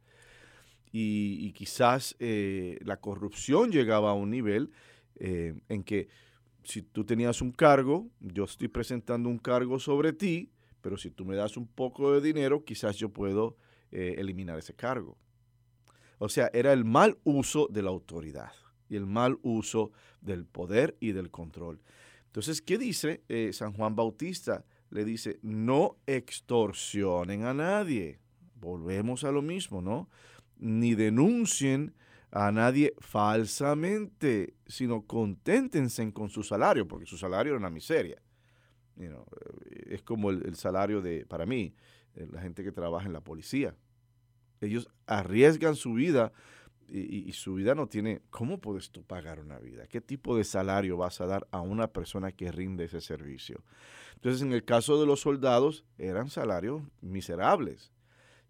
[0.97, 4.71] Y, quizás eh, la corrupción llegaba a un nivel
[5.17, 6.09] eh, en que
[6.63, 10.53] si tú tenías un cargo, yo estoy presentando un cargo sobre ti,
[10.83, 13.57] pero si tú me das un poco de dinero, quizás yo puedo
[13.91, 15.19] eh, eliminar ese cargo.
[16.19, 18.53] O sea, era el mal uso de la autoridad
[18.89, 21.81] y el mal uso del poder y del control.
[22.27, 24.65] Entonces, ¿qué dice San Juan Bautista?
[24.95, 28.21] Le dice, no extorsionen a nadie.
[28.55, 30.09] Volvemos a lo mismo, ¿no?
[30.57, 31.95] Ni denuncien
[32.31, 38.23] a nadie falsamente, sino conténtense con su salario, porque su salario era una miseria.
[38.97, 41.75] es como el, salario de, para mí,
[42.15, 43.75] eh, la gente que trabaja en la policía.
[44.61, 46.33] Ellos arriesgan su vida
[46.89, 49.87] y, y, su vida no tiene, ¿cómo puedes tú pagar una vida?
[49.87, 53.65] ¿Qué tipo de salario vas a dar a una persona que rinde ese servicio?
[54.15, 57.93] Entonces, en el caso de los soldados, eran salarios miserables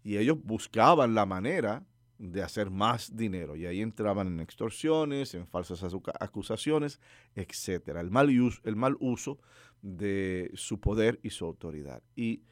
[0.03, 1.83] y ellos buscaban la manera
[2.17, 3.55] de hacer más dinero.
[3.55, 5.83] Y ahí entraban en extorsiones, en falsas
[6.19, 6.99] acusaciones,
[7.35, 7.89] etc.
[7.97, 9.39] El mal, uso, el mal uso
[9.81, 12.01] de su poder y su autoridad.
[12.15, 12.43] Y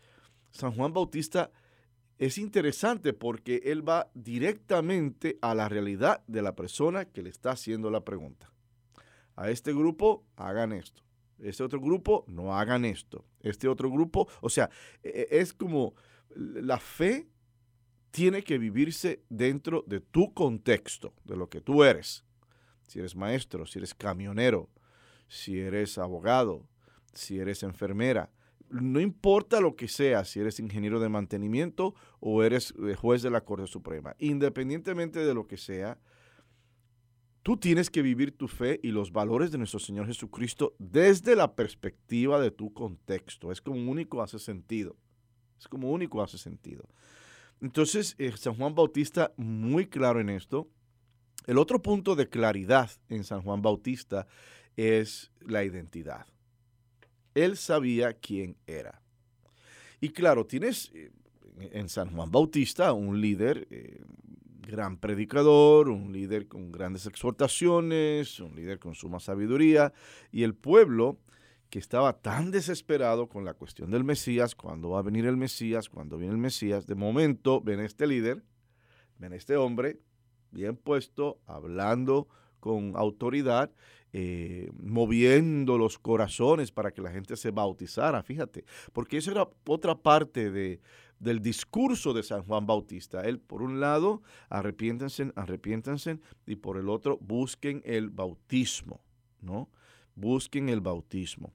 [0.51, 1.51] San Juan Bautista
[2.17, 7.51] es interesante porque él va directamente a la realidad de la persona que le está
[7.51, 8.51] haciendo la pregunta.
[9.35, 11.03] A este grupo hagan esto.
[11.39, 13.25] Este otro grupo no hagan esto.
[13.41, 14.69] Este otro grupo, o sea,
[15.01, 15.95] e, e, es como
[16.35, 17.27] la fe
[18.11, 22.23] tiene que vivirse dentro de tu contexto, de lo que tú eres.
[22.87, 24.69] Si eres maestro, si eres camionero,
[25.27, 26.67] si eres abogado,
[27.13, 28.31] si eres enfermera,
[28.73, 33.29] no importa lo que sea, si eres ingeniero de mantenimiento o eres eh, juez de
[33.29, 35.99] la Corte Suprema, independientemente de lo que sea,
[37.43, 41.55] tú tienes que vivir tu fe y los valores de nuestro Señor Jesucristo desde la
[41.55, 43.51] perspectiva de tu contexto.
[43.51, 44.95] Es como único hace sentido.
[45.59, 46.89] Es como único hace sentido.
[47.61, 50.67] Entonces, eh, San Juan Bautista, muy claro en esto.
[51.45, 54.27] El otro punto de claridad en San Juan Bautista
[54.75, 56.25] es la identidad.
[57.35, 59.01] Él sabía quién era.
[59.99, 61.11] Y claro, tienes eh,
[61.71, 64.01] en San Juan Bautista un líder, eh,
[64.59, 69.93] gran predicador, un líder con grandes exhortaciones, un líder con suma sabiduría,
[70.31, 71.19] y el pueblo
[71.69, 75.89] que estaba tan desesperado con la cuestión del Mesías, cuando va a venir el Mesías,
[75.89, 78.43] cuando viene el Mesías, de momento ven este líder,
[79.17, 79.99] ven este hombre
[80.51, 82.27] bien puesto, hablando
[82.59, 83.71] con autoridad,
[84.13, 89.95] eh, moviendo los corazones para que la gente se bautizara, fíjate, porque eso era otra
[89.95, 90.79] parte de,
[91.19, 93.21] del discurso de San Juan Bautista.
[93.21, 99.03] Él, por un lado, arrepiéntense, arrepiéntense, y por el otro, busquen el bautismo,
[99.41, 99.69] ¿no?
[100.15, 101.53] Busquen el bautismo.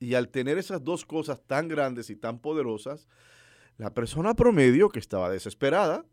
[0.00, 3.06] Y al tener esas dos cosas tan grandes y tan poderosas,
[3.78, 6.04] la persona promedio que estaba desesperada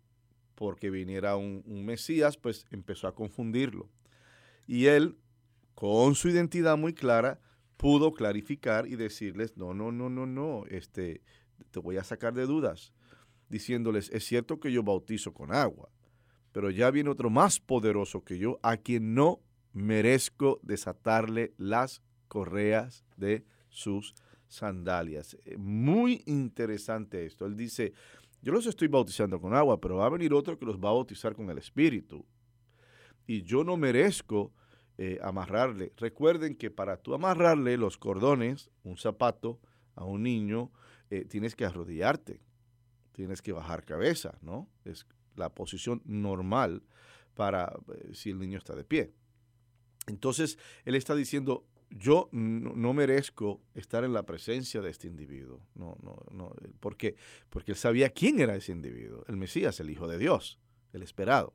[0.59, 3.89] porque viniera un, Mesías, pues empezó a confundirlo.
[4.67, 5.17] Y él,
[5.79, 7.39] con su identidad muy clara,
[7.77, 11.21] pudo clarificar y decirles, no, no, no, no, no, este,
[11.71, 12.91] te voy a sacar de dudas,
[13.47, 15.87] diciéndoles, es cierto que yo bautizo con agua,
[16.51, 19.39] pero ya viene otro más poderoso que yo, a quien no
[19.71, 24.15] merezco desatarle las correas de sus
[24.49, 25.37] sandalias.
[25.45, 27.45] Eh, muy interesante esto.
[27.45, 27.93] Él dice,
[28.41, 30.93] yo los estoy bautizando con agua, pero va a venir otro que los va a
[30.95, 32.25] bautizar con el Espíritu.
[33.25, 34.51] Y yo no merezco
[35.01, 35.93] eh, amarrarle.
[35.95, 39.61] Recuerden que para tú amarrarle los cordones, un zapato
[39.95, 40.73] a un niño,
[41.09, 42.41] eh, tienes que arrodillarte,
[43.13, 44.69] tienes que bajar cabeza, ¿no?
[44.83, 45.07] Es
[45.37, 46.83] la posición normal
[47.33, 47.73] para
[48.11, 49.13] si el niño está de pie.
[50.07, 55.61] Entonces, él está diciendo, yo no, merezco estar en la presencia de este individuo.
[55.75, 56.53] No, no, no.
[56.81, 57.15] ¿Por qué?
[57.49, 60.59] Porque él sabía quién era ese individuo, el Mesías, el Hijo de Dios,
[60.91, 61.53] el esperado.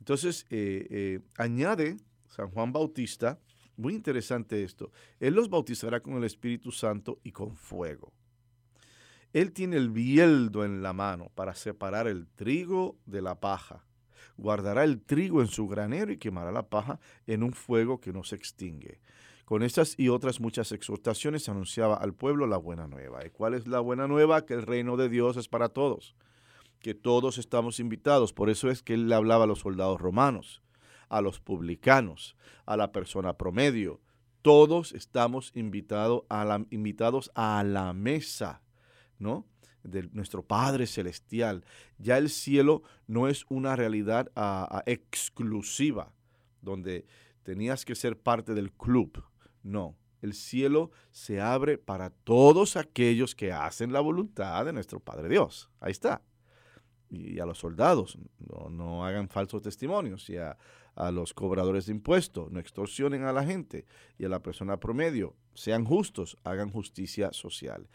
[0.00, 1.96] Entonces, eh, eh, añade
[2.34, 3.38] San Juan Bautista,
[3.76, 8.12] muy interesante esto, Él los bautizará con el Espíritu Santo y con fuego.
[9.32, 13.84] Él tiene el bieldo en la mano para separar el trigo de la paja
[14.36, 18.24] guardará el trigo en su granero y quemará la paja en un fuego que no
[18.24, 19.00] se extingue.
[19.44, 23.26] Con estas y otras muchas exhortaciones anunciaba al pueblo la buena nueva.
[23.26, 24.46] ¿Y cuál es la buena nueva?
[24.46, 26.14] Que el reino de Dios es para todos,
[26.80, 28.32] que todos estamos invitados.
[28.32, 30.62] Por eso es que él le hablaba a los soldados romanos,
[31.08, 32.36] a los publicanos,
[32.66, 34.00] a la persona promedio.
[34.42, 35.52] Todos estamos
[36.28, 38.62] a la, invitados a la mesa,
[39.18, 39.46] ¿no?
[39.84, 41.64] de nuestro Padre Celestial.
[41.98, 44.30] Ya el cielo no es una realidad
[44.86, 46.12] exclusiva,
[46.60, 47.06] donde
[47.42, 49.24] tenías que ser parte del club.
[49.62, 55.28] No, el cielo se abre para todos aquellos que hacen la voluntad de nuestro Padre
[55.28, 55.70] Dios.
[55.80, 56.22] Ahí está.
[57.16, 60.28] Y a los soldados, no, no hagan falsos testimonios.
[60.30, 60.56] Y a,
[60.94, 63.86] a los cobradores de impuestos, no extorsionen a la gente.
[64.18, 67.88] Y a la persona promedio, sean justos, hagan justicia social.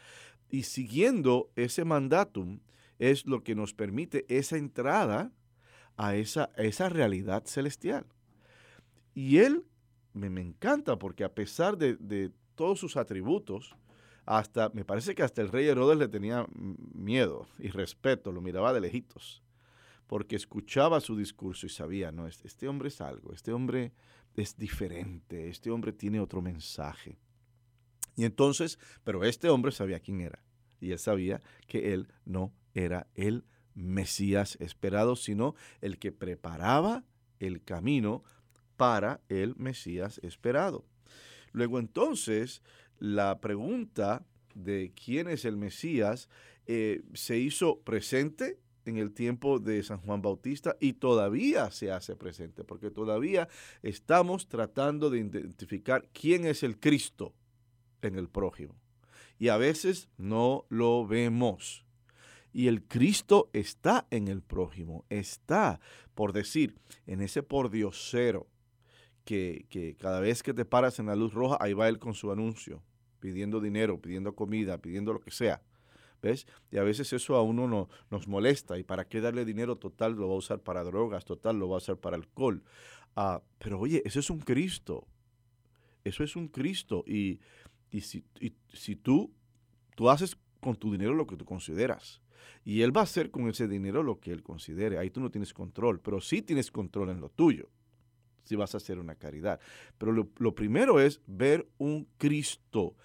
[0.48, 2.60] Y siguiendo ese mandatum
[2.98, 5.32] es lo que nos permite esa entrada
[5.96, 8.06] a esa, esa realidad celestial.
[9.14, 9.64] Y él
[10.12, 13.74] me, encanta porque a pesar de, todos sus atributos,
[14.26, 18.72] hasta, me parece que hasta el rey Herodes le tenía miedo y respeto, lo miraba
[18.72, 19.42] de lejitos,
[20.06, 23.92] porque escuchaba su discurso y sabía, no, este, este hombre es algo, este hombre
[24.34, 27.18] es diferente, este hombre tiene otro mensaje.
[28.16, 30.42] Y entonces, pero este hombre sabía quién era.
[30.80, 33.44] Y él sabía que él no era el
[33.74, 37.04] Mesías esperado, sino el que preparaba
[37.38, 38.22] el camino
[38.76, 40.84] para el Mesías esperado.
[41.52, 42.62] Luego entonces,
[43.00, 44.24] la pregunta
[44.54, 46.28] de quién es el Mesías
[46.66, 52.16] eh, se hizo presente en el tiempo de San Juan Bautista y todavía se hace
[52.16, 53.48] presente, porque todavía
[53.82, 57.34] estamos tratando de identificar quién es el Cristo
[58.02, 58.74] en el prójimo.
[59.38, 61.84] Y a veces no lo vemos.
[62.52, 65.80] Y el Cristo está en el prójimo, está,
[66.14, 66.76] por decir,
[67.06, 68.48] en ese pordiosero
[69.24, 72.14] que, que cada vez que te paras en la luz roja, ahí va él con
[72.14, 72.82] su anuncio,
[73.20, 75.62] pidiendo dinero, pidiendo comida, pidiendo lo que sea.
[76.22, 76.46] ¿Ves?
[76.70, 78.78] Y a veces eso a uno no, nos molesta.
[78.78, 79.76] ¿Y para qué darle dinero?
[79.76, 82.62] Total, lo va a usar para drogas, total, lo va a usar para alcohol.
[83.16, 85.06] Ah, pero oye, eso es un Cristo.
[86.04, 87.04] Eso es un Cristo.
[87.06, 87.40] Y,
[87.90, 89.32] y, si, y si tú,
[89.96, 92.20] tú haces con tu dinero lo que tú consideras.
[92.64, 94.98] Y Él va a hacer con ese dinero lo que Él considere.
[94.98, 97.70] Ahí tú no tienes control, pero sí tienes control en lo tuyo.
[98.44, 99.60] Si vas a hacer una caridad.
[99.98, 102.96] Pero lo, lo primero es ver un Cristo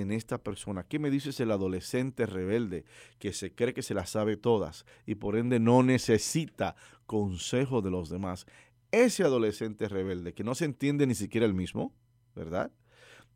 [0.00, 0.84] en esta persona.
[0.84, 2.84] ¿Qué me dices el adolescente rebelde
[3.18, 6.74] que se cree que se las sabe todas y por ende no necesita
[7.06, 8.46] consejo de los demás?
[8.90, 11.94] Ese adolescente rebelde que no se entiende ni siquiera el mismo,
[12.34, 12.72] ¿verdad?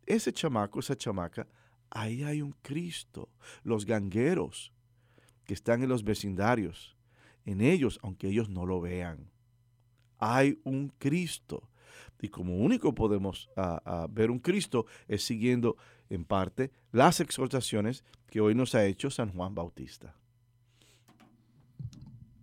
[0.05, 1.47] Ese chamaco, esa chamaca,
[1.89, 3.29] ahí hay un Cristo.
[3.63, 4.73] Los gangueros
[5.45, 6.95] que están en los vecindarios,
[7.45, 9.31] en ellos, aunque ellos no lo vean,
[10.19, 11.69] hay un Cristo.
[12.21, 13.49] Y como único podemos
[14.09, 15.77] ver un Cristo es siguiendo
[16.09, 20.15] en parte las exhortaciones que hoy nos ha hecho San Juan Bautista.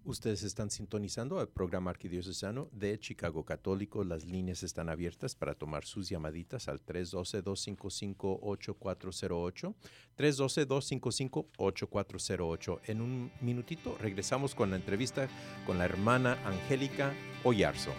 [0.06, 4.04] Ustedes están sintonizando el programa arquidiocesano de Chicago Católico.
[4.04, 9.74] Las líneas están abiertas para tomar sus llamaditas al 312-255-8408.
[10.16, 12.80] 312-255-8408.
[12.84, 15.26] En un minutito regresamos con la entrevista
[15.66, 17.90] con la hermana Angélica Oyarzo.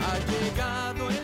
[0.00, 1.23] Ha llegado el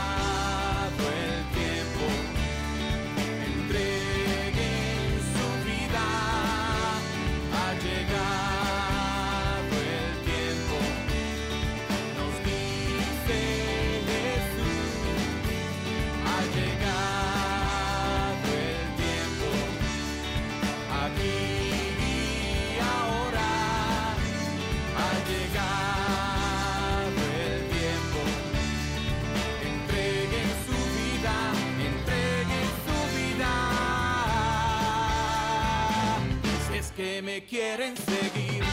[37.39, 38.63] quieren seguir.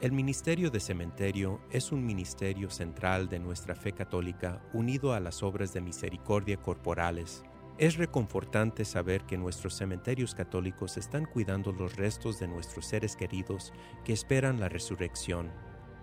[0.00, 5.42] El Ministerio de Cementerio es un ministerio central de nuestra fe católica unido a las
[5.42, 7.42] obras de misericordia corporales.
[7.78, 13.72] Es reconfortante saber que nuestros cementerios católicos están cuidando los restos de nuestros seres queridos
[14.04, 15.50] que esperan la resurrección.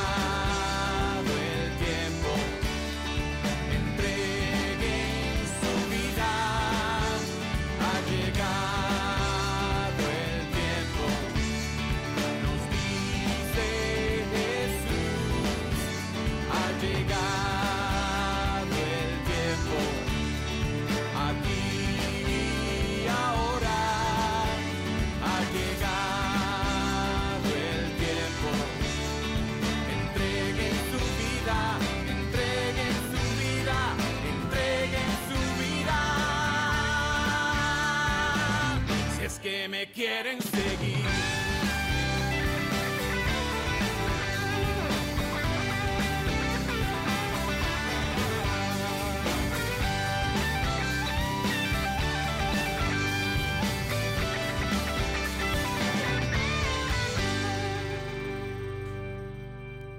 [39.81, 40.80] es que me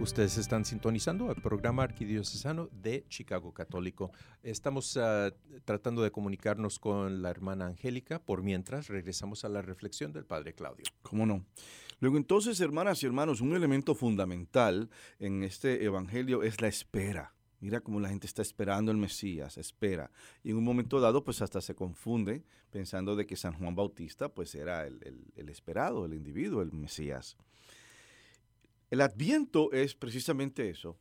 [0.02, 4.10] Ustedes están sintonizando el programa arquidiocesano de Chicago Católico.
[4.42, 5.32] Estamos ah,
[5.64, 8.18] tratando de comunicarnos con la hermana Angélica.
[8.18, 10.86] Por mientras, regresamos a la reflexión del Padre Claudio.
[11.02, 11.44] ¿Cómo no?
[12.00, 14.90] Luego entonces, hermanas y hermanos, un elemento fundamental
[15.20, 17.32] en este evangelio es la espera.
[17.60, 20.10] Mira cómo la gente está esperando el Mesías, espera.
[20.42, 22.42] Y en un momento dado, pues hasta se confunde
[22.72, 27.36] pensando de que San Juan Bautista, pues era el, esperado, el individuo, el Mesías.
[28.92, 30.98] El Adviento es precisamente eso,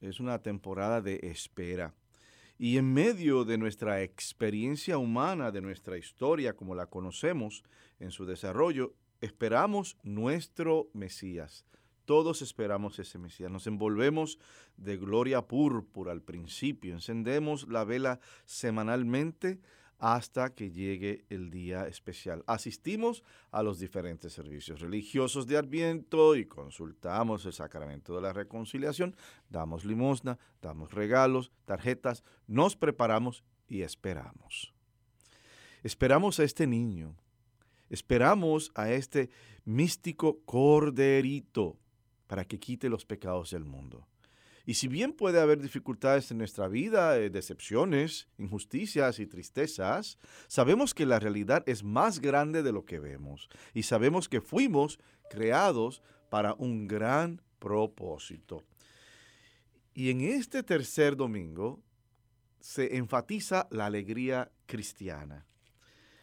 [0.00, 1.92] es una temporada de espera.
[2.56, 7.64] Y en medio de nuestra experiencia humana, de nuestra historia como la conocemos
[7.98, 11.66] en su desarrollo, esperamos nuestro Mesías.
[12.04, 13.50] Todos esperamos ese Mesías.
[13.50, 14.38] Nos envolvemos
[14.76, 16.94] de gloria púrpura al principio.
[16.94, 19.58] Encendemos la vela semanalmente
[20.02, 22.42] hasta que llegue el día especial.
[22.48, 23.22] Asistimos
[23.52, 29.14] a los diferentes servicios religiosos de Adviento y consultamos el sacramento de la reconciliación.
[29.48, 34.74] Damos limosna, damos regalos, tarjetas, nos preparamos y esperamos.
[35.84, 37.14] Esperamos a este niño.
[37.88, 39.30] Esperamos a este
[39.64, 41.78] místico corderito
[42.26, 44.08] para que quite los pecados del mundo.
[44.64, 50.94] Y si bien puede haber dificultades en nuestra vida, eh, decepciones, injusticias y tristezas, sabemos
[50.94, 53.48] que la realidad es más grande de lo que vemos.
[53.74, 54.98] Y sabemos que fuimos
[55.30, 58.62] creados para un gran propósito.
[59.94, 61.82] Y en este tercer domingo
[62.60, 65.44] se enfatiza la alegría cristiana.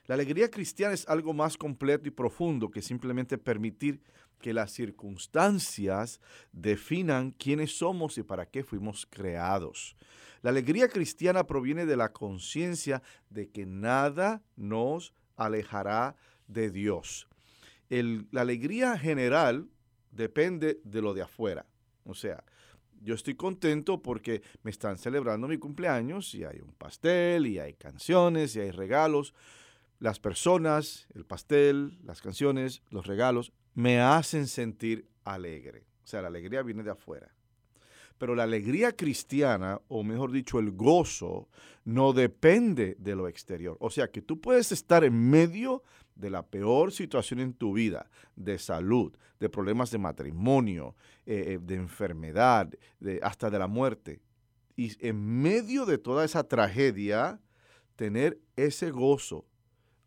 [0.08, 4.02] La alegría cristiana es algo más completo y profundo que simplemente permitir
[4.40, 6.20] que las circunstancias
[6.52, 9.96] definan quiénes somos y para qué fuimos creados.
[10.42, 16.16] La alegría cristiana proviene de la conciencia de que nada nos alejará
[16.48, 17.28] de Dios.
[17.90, 19.68] La alegría general
[20.12, 21.66] depende de lo de afuera.
[22.06, 22.44] O sea,
[23.02, 27.74] yo estoy contento porque me están celebrando mi cumpleaños y hay un pastel y hay
[27.74, 29.34] canciones y hay regalos.
[30.00, 35.86] Las personas, el pastel, las canciones, los regalos me hacen sentir alegre.
[36.04, 37.34] O sea, la alegría viene de afuera.
[38.18, 41.48] Pero la alegría cristiana, o mejor dicho, el gozo,
[41.86, 43.78] no depende de lo exterior.
[43.80, 45.84] O sea, que tú puedes estar en medio
[46.16, 50.96] de la peor situación en tu vida, de salud, de problemas de matrimonio,
[51.26, 54.20] eh, eh, de enfermedad, de- hasta de la muerte.
[54.76, 57.40] Y en medio de toda esa tragedia,
[57.96, 59.46] tener ese gozo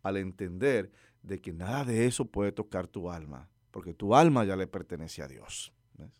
[0.02, 0.90] al entender
[1.22, 5.22] de que nada de eso puede tocar tu alma, porque tu alma ya le pertenece
[5.22, 5.72] a Dios.
[5.94, 6.10] ¿ves?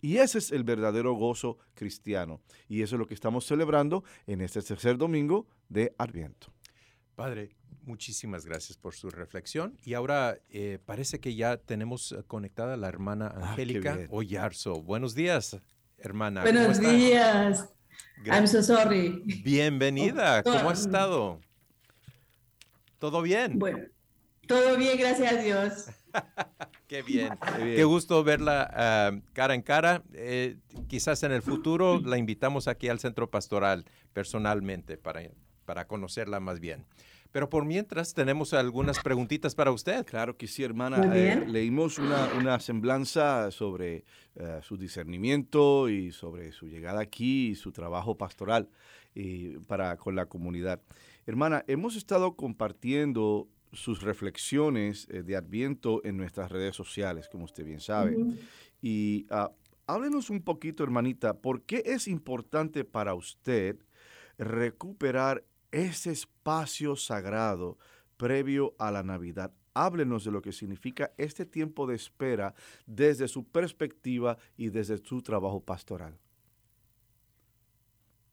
[0.00, 2.40] Y ese es el verdadero gozo cristiano.
[2.68, 6.52] Y eso es lo que estamos celebrando en este tercer domingo de Adviento.
[7.14, 9.78] Padre, Muchísimas gracias por su reflexión.
[9.82, 14.08] Y ahora eh, parece que ya tenemos conectada la hermana Ah, Angélica bien.
[14.10, 14.82] Oyarzo.
[14.82, 15.58] Buenos días,
[15.96, 16.42] hermana.
[16.44, 17.66] ¿Cómo Buenos días.
[18.26, 19.22] I'm so sorry.
[19.42, 20.42] Bienvenida.
[20.42, 20.74] ¿Cómo ha Ah.
[20.74, 21.40] estado?
[22.98, 23.58] ¿Todo bien?
[23.58, 23.86] Bueno,
[24.46, 25.86] todo bien, gracias a Dios.
[26.88, 27.30] Qué bien.
[27.56, 27.76] Qué bien.
[27.76, 30.02] Qué gusto verla ah, cara en cara.
[30.14, 30.56] Eh,
[30.88, 35.22] quizás en el futuro la invitamos aquí al centro pastoral personalmente para,
[35.64, 36.86] para conocerla más bien.
[37.30, 40.06] Pero por mientras tenemos algunas preguntitas para usted.
[40.06, 40.96] Claro que sí, hermana.
[40.96, 44.04] Muy Eh, leímos una, una semblanza sobre
[44.34, 48.70] eh, su discernimiento y sobre su llegada aquí y su trabajo pastoral
[49.14, 50.80] y para, con la comunidad.
[51.26, 57.64] Hermana, hemos estado compartiendo sus reflexiones eh, de Adviento en nuestras redes sociales, como usted
[57.64, 58.16] bien sabe.
[58.80, 59.50] Y ah,
[59.86, 63.76] háblenos un poquito, hermanita, ¿por qué es importante para usted
[64.38, 67.78] recuperar ese espacio sagrado
[68.16, 69.52] previo a la Navidad?
[69.74, 72.54] Háblenos de lo que significa este tiempo de espera
[72.86, 76.18] desde su perspectiva y desde su trabajo pastoral.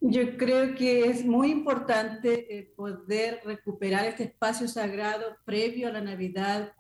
[0.08, 6.02] Yo creo que es muy importante eh, poder recuperar este espacio sagrado previo a la
[6.02, 6.74] Navidad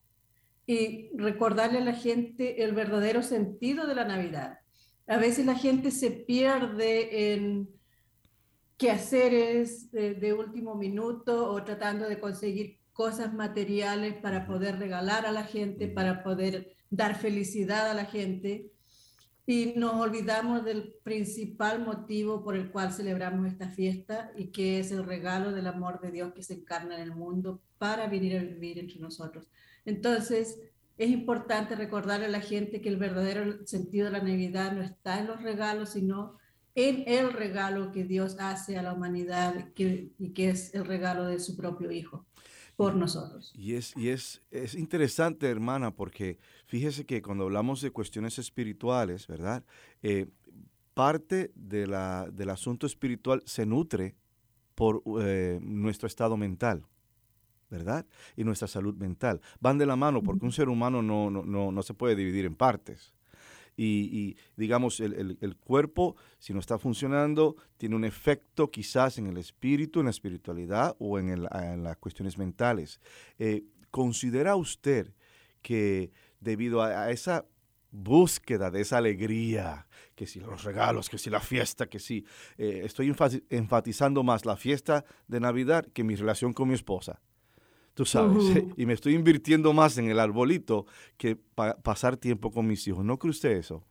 [0.67, 4.59] y recordarle a la gente el verdadero sentido de la Navidad.
[5.07, 7.67] A veces la gente se pierde en
[8.77, 15.31] quehaceres de, de último minuto o tratando de conseguir cosas materiales para poder regalar a
[15.31, 18.71] la gente, para poder dar felicidad a la gente.
[19.47, 24.91] Y nos olvidamos del principal motivo por el cual celebramos esta fiesta y que es
[24.91, 28.43] el regalo del amor de Dios que se encarna en el mundo para venir a
[28.43, 29.47] vivir entre nosotros.
[29.85, 30.59] Entonces,
[30.97, 35.19] es importante recordarle a la gente que el verdadero sentido de la Navidad no está
[35.19, 36.37] en los regalos, sino
[36.73, 41.39] en el regalo que Dios hace a la humanidad y que es el regalo de
[41.39, 42.24] su propio Hijo
[42.75, 43.53] por nosotros.
[43.55, 49.27] Y es, y es, es interesante, hermana, porque fíjese que cuando hablamos de cuestiones espirituales,
[49.27, 49.63] ¿verdad?
[50.03, 50.27] Eh,
[50.93, 54.15] parte de la, del asunto espiritual se nutre
[54.75, 56.85] por eh, nuestro estado mental,
[57.69, 58.05] ¿verdad?
[58.35, 59.41] Y nuestra salud mental.
[59.59, 62.45] Van de la mano porque un ser humano no, no, no, no se puede dividir
[62.45, 63.14] en partes.
[63.77, 69.37] Y, digamos, el, el- cuerpo, si no está funcionando, tiene un efecto quizás en el
[69.37, 71.43] espíritu, en la espiritualidad o en, el-
[71.83, 72.99] las cuestiones mentales.
[73.37, 75.13] Eh, ¿Considera usted
[75.61, 77.45] que debido a, esa
[77.91, 82.25] búsqueda de esa alegría, que si los regalos, que si la fiesta, que si
[82.57, 83.13] eh, estoy
[83.49, 87.21] enfatizando más la fiesta de Navidad que mi relación con mi esposa?
[87.95, 88.73] Tú sabes, Ujú.
[88.77, 90.85] y me estoy invirtiendo más en el arbolito
[91.17, 93.03] que pa- pasar tiempo con mis hijos.
[93.03, 93.83] ¿No cree usted eso?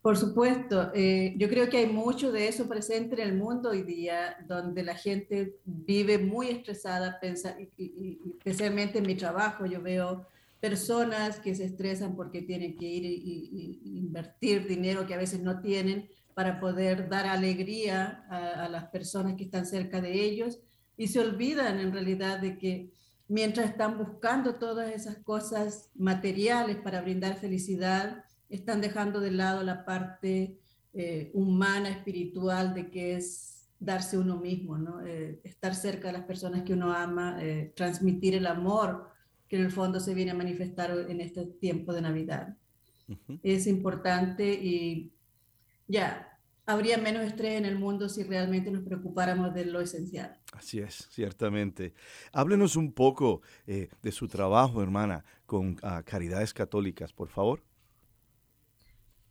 [0.00, 3.82] Por supuesto, eh, yo creo que hay mucho de eso presente en el mundo hoy
[3.82, 9.64] día, donde la gente vive muy estresada, pensa- y- y- y especialmente en mi trabajo,
[9.64, 10.26] yo veo
[10.60, 15.60] personas que se estresan porque tienen que ir y invertir dinero que a veces no
[15.60, 20.58] tienen para poder dar alegría a, a las personas que están cerca de ellos
[20.96, 22.92] y se olvidan en realidad de que
[23.28, 29.84] mientras están buscando todas esas cosas materiales para brindar felicidad, están dejando de lado la
[29.84, 30.58] parte
[30.92, 35.04] eh, humana, espiritual, de que es darse uno mismo, ¿no?
[35.04, 39.08] Eh, estar cerca de las personas que uno ama, eh, transmitir el amor
[39.48, 42.56] que en el fondo se viene a manifestar en este tiempo de Navidad.
[43.42, 45.12] Es importante y
[45.86, 46.31] ya,
[46.66, 50.38] habría menos estrés en el mundo si realmente nos preocupáramos de lo esencial.
[50.52, 51.94] Así es, ciertamente.
[52.32, 57.62] Háblenos un poco eh, de su trabajo, hermana, con ah, Caridades Católicas, por favor.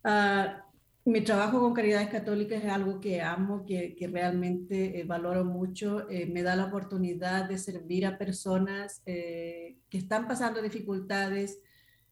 [0.04, 0.66] Ah,
[1.04, 6.08] mi trabajo con Caridades Católicas es algo que amo, que, que realmente eh, valoro mucho.
[6.10, 11.60] Eh, me da la oportunidad de servir a personas que están pasando dificultades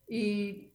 [0.09, 0.70] y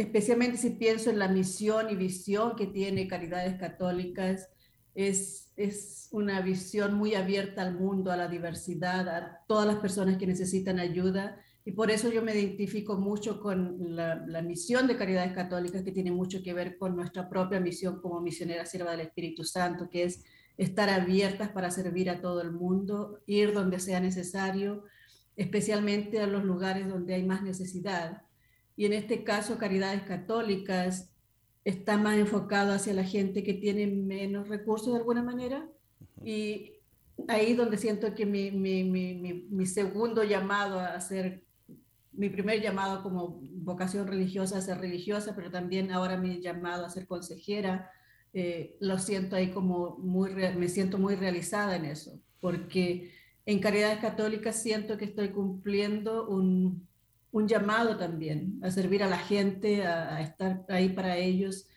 [0.00, 4.48] especialmente si pienso en la misión y visión que tiene Caridades Católicas,
[4.94, 10.16] es, es una visión muy abierta al mundo, a la diversidad, a todas las personas
[10.16, 11.38] que necesitan ayuda.
[11.66, 16.12] Y por eso yo me identifico mucho con la, misión de Caridades Católicas, que tiene
[16.12, 20.24] mucho que ver con nuestra propia misión como misionera sierva del Espíritu Santo, que es
[20.56, 24.84] estar abiertas para servir a todo el mundo, ir donde sea necesario,
[25.36, 28.22] especialmente a los lugares donde hay más necesidad.
[28.76, 31.10] Y en este caso, Caridades Católicas
[31.64, 35.68] está más enfocado hacia la gente que tiene menos recursos de alguna manera.
[36.24, 36.72] Y
[37.28, 39.14] ahí donde siento que mi, mi, mi,
[39.48, 41.44] mi, segundo llamado a ser,
[42.12, 46.90] mi primer llamado como vocación religiosa a ser religiosa, pero también ahora mi llamado a
[46.90, 47.90] ser consejera,
[48.32, 53.12] eh, lo siento ahí como muy, me siento muy realizada en eso, porque
[53.44, 56.88] en Caridades Católicas siento que estoy cumpliendo un,
[57.32, 61.68] un llamado también a servir a la gente, a, a, estar ahí para ellos,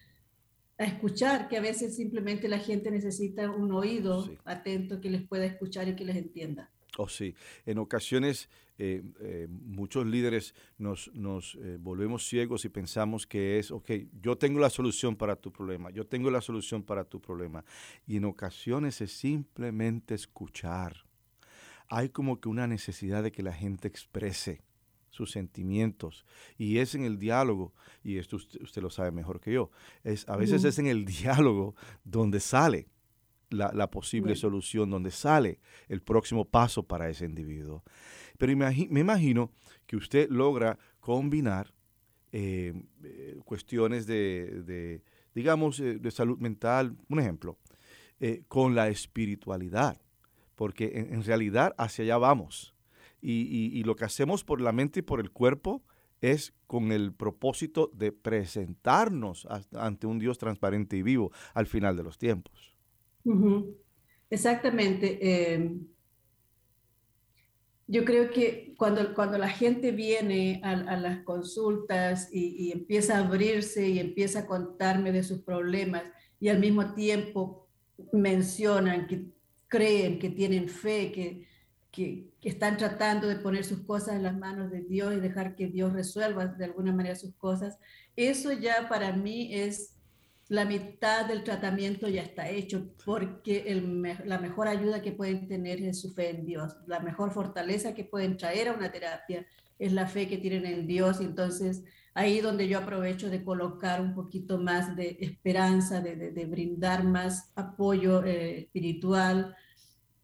[0.77, 4.37] a escuchar, que a veces simplemente la gente necesita un oído Sí.
[4.45, 6.71] atento que les pueda escuchar y que les entienda.
[6.97, 7.35] Oh, sí.
[7.65, 8.49] En ocasiones
[8.79, 14.37] eh, eh, muchos líderes nos, nos eh, volvemos ciegos y pensamos que es, ok, yo
[14.37, 17.63] tengo la solución para tu problema, yo tengo la solución para tu problema.
[18.07, 21.05] Y en ocasiones es simplemente escuchar.
[21.87, 24.61] Hay como que una necesidad de que la gente exprese
[25.13, 26.25] sus sentimientos.
[26.57, 29.69] Y es en el diálogo, y esto usted, usted lo sabe mejor que yo,
[30.03, 32.87] es, a veces es en el diálogo donde sale
[33.49, 34.35] la, la posible Bueno.
[34.35, 37.83] solución, donde sale el próximo paso para ese individuo.
[38.39, 39.51] Pero imagi- me imagino
[39.85, 41.71] que usted logra combinar
[42.31, 45.03] eh, eh, cuestiones de, de,
[45.35, 47.57] digamos, eh, de salud mental, un ejemplo,
[48.47, 50.01] con la espiritualidad,
[50.55, 52.72] porque en, en realidad hacia allá vamos.
[53.23, 55.83] Y, y- lo que hacemos por la mente y por el cuerpo
[56.21, 62.03] es con el propósito de presentarnos ante un Dios transparente y vivo al final de
[62.03, 62.75] los tiempos.
[64.29, 65.17] Exactamente.
[65.21, 65.77] eh,
[67.87, 73.17] yo creo que cuando, cuando la gente viene a, a las consultas y, y empieza
[73.17, 76.03] a abrirse y empieza a contarme de sus problemas
[76.39, 77.69] y al mismo tiempo
[78.13, 79.25] mencionan que
[79.67, 81.47] creen, que tienen fe, que,
[81.93, 85.55] que, que están tratando de poner sus cosas en las manos de Dios y dejar
[85.55, 87.77] que Dios resuelva de alguna manera sus cosas,
[88.17, 89.91] eso ya para mí es
[90.49, 95.81] la mitad del tratamiento ya está hecho, porque el la mejor ayuda que pueden tener
[95.81, 96.75] es su fe en Dios.
[96.87, 99.45] La mejor fortaleza que pueden traer a una terapia
[99.79, 101.21] es la fe que tienen en Dios.
[101.21, 101.83] Entonces,
[102.13, 107.03] ahí donde yo aprovecho de colocar un poquito más de esperanza, de, de- de brindar
[107.05, 109.55] más apoyo eh, espiritual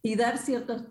[0.01, 0.83] y dar ciertos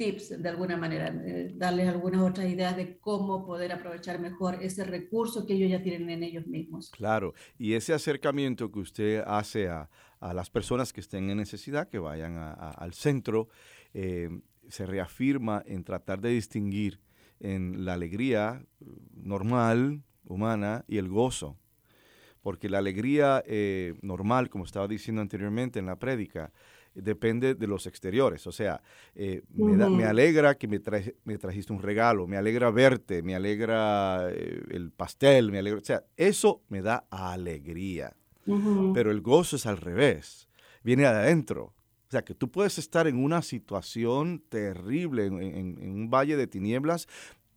[0.00, 4.82] tips de alguna manera, eh, darles algunas otras ideas de cómo poder aprovechar mejor ese
[4.84, 6.90] recurso que ellos ya tienen en ellos mismos.
[6.92, 11.90] Claro, y ese acercamiento que usted hace a, a las personas que estén en necesidad,
[11.90, 13.48] que vayan al centro,
[13.92, 14.30] eh,
[14.68, 16.98] se reafirma en tratar de distinguir
[17.38, 21.58] en la alegría eh, normal, humana, y el gozo.
[22.40, 23.44] Porque la alegría
[24.00, 26.50] normal, como estaba diciendo anteriormente en la prédica,
[26.94, 28.46] depende de los exteriores.
[28.46, 28.82] O sea,
[29.14, 30.10] eh, me, da- me Ujú.
[30.10, 34.90] alegra que me, traje- me trajiste un regalo, me alegra verte, me alegra eh, el
[34.92, 38.16] pastel, me alegra, o sea, eso me da alegría.
[38.92, 40.48] Pero el gozo es al revés,
[40.82, 41.74] viene de adentro.
[42.08, 46.36] O sea, que tú puedes estar en una situación terrible, en, en- en un valle
[46.36, 47.06] de tinieblas,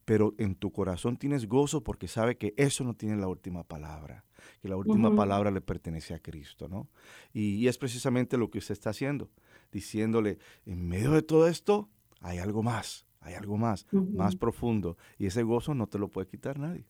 [0.05, 4.25] pero en tu corazón tienes gozo porque sabe que eso no tiene la última palabra,
[4.61, 6.87] que la última palabra le pertenece a Cristo, ¿no?
[7.33, 9.29] Y, y es precisamente lo que usted está haciendo,
[9.71, 11.89] diciéndole, en medio de todo esto
[12.21, 16.27] hay algo más, hay algo más, más profundo, y ese gozo no te lo puede
[16.27, 16.85] quitar nadie.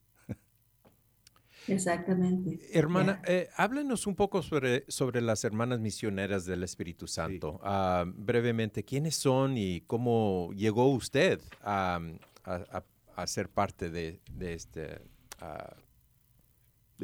[1.68, 2.60] Exactamente.
[2.78, 7.60] Hermana, eh, háblenos un poco sobre, sobre las hermanas misioneras del Espíritu Santo.
[7.64, 12.01] Ah, brevemente, ¿quiénes son y cómo llegó usted a,
[12.43, 12.84] a- a-
[13.16, 14.99] a ser parte de, de este,
[15.39, 15.74] ah,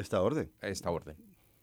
[0.02, 0.52] esta orden.
[0.62, 1.16] esta orden?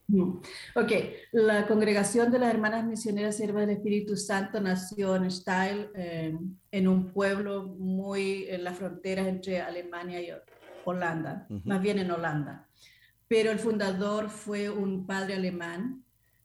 [0.09, 0.39] Mm.
[0.77, 0.93] Ok,
[1.33, 6.39] la Congregación de las Hermanas Misioneras Siervas del Espíritu Santo nació en Steyl, eh,
[6.71, 10.29] en un pueblo muy en las fronteras entre Alemania y
[10.85, 11.69] Holanda, Ujú.
[11.69, 12.69] más bien en Holanda.
[13.27, 16.05] Pero el fundador fue un padre alemán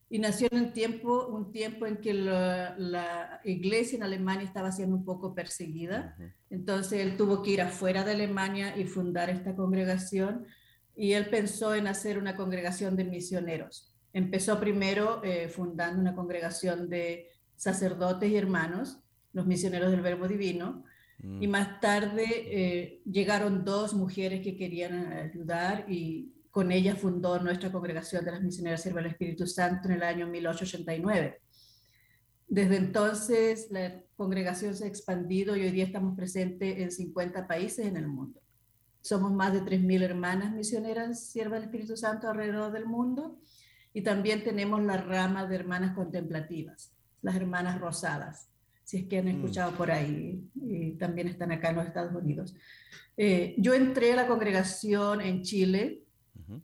[0.09, 4.71] y nació en un tiempo, un tiempo en que la, la iglesia en Alemania estaba
[4.71, 6.17] siendo un poco perseguida.
[6.49, 10.47] Entonces él tuvo que ir afuera de Alemania y fundar esta congregación
[10.95, 13.95] y él pensó en hacer una congregación de misioneros.
[14.13, 18.99] Empezó primero eh, fundando una congregación de sacerdotes y hermanos,
[19.33, 20.83] los misioneros del Verbo Divino,
[21.23, 21.43] Mm.
[21.43, 27.39] y más tarde eh, llegaron dos mujeres que querían eh, ayudar y con ellas fundó
[27.39, 31.39] nuestra congregación de las misioneras Siervas del Espíritu Santo en el año 1889.
[32.47, 37.85] Desde entonces la congregación se ha expandido y hoy día estamos presentes en 50 países
[37.85, 38.40] en el mundo.
[39.01, 43.39] Somos más de 3.000 hermanas misioneras siervas del Espíritu Santo alrededor del mundo
[43.93, 48.49] y también tenemos la rama de hermanas contemplativas, las hermanas rosadas,
[48.83, 49.29] si es que han Mm.
[49.29, 52.55] escuchado por ahí y también están acá en los Estados Unidos.
[53.17, 56.03] Eh, yo entré a la congregación en Chile
[56.35, 56.61] Ujú.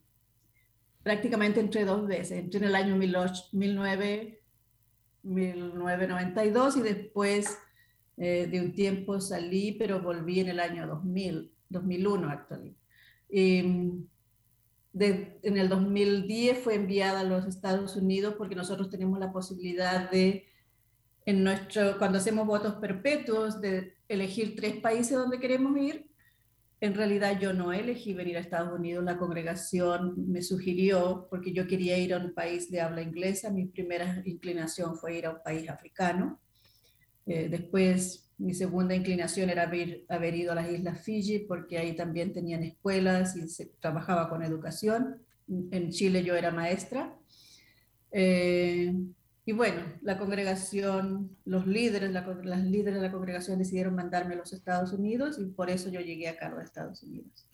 [1.03, 2.39] prácticamente entré dos veces.
[2.39, 4.41] Entré en el año 18 19
[5.23, 7.57] 1992 y después
[8.17, 12.75] eh, de un tiempo salí, pero volví en el año 2000, 2001 actually.
[13.29, 13.63] Y,
[14.93, 20.09] de- en el 2010 fue enviada a los Estados Unidos porque nosotros tenemos la posibilidad
[20.09, 20.47] de
[21.25, 26.09] en nuestro, cuando hacemos votos perpetuos de elegir tres países donde queremos ir,
[26.79, 31.67] en realidad yo no elegí venir a Estados Unidos, la congregación me sugirió, porque yo
[31.67, 35.43] quería ir a un país de habla inglesa, mi primera inclinación fue ir a un
[35.43, 36.39] país africano.
[37.25, 42.33] Eh, después mi segunda inclinación era haber, ido a las Islas Fiji, porque ahí también
[42.33, 45.21] tenían escuelas y se trabajaba con educación.
[45.47, 47.15] En Chile yo era maestra.
[48.11, 48.93] Eh,
[49.47, 54.51] y bueno, la congregación, los líderes, las líderes de la congregación decidieron mandarme a los
[54.51, 57.47] Estados Unidos y por eso yo llegué acá a los Estados Unidos.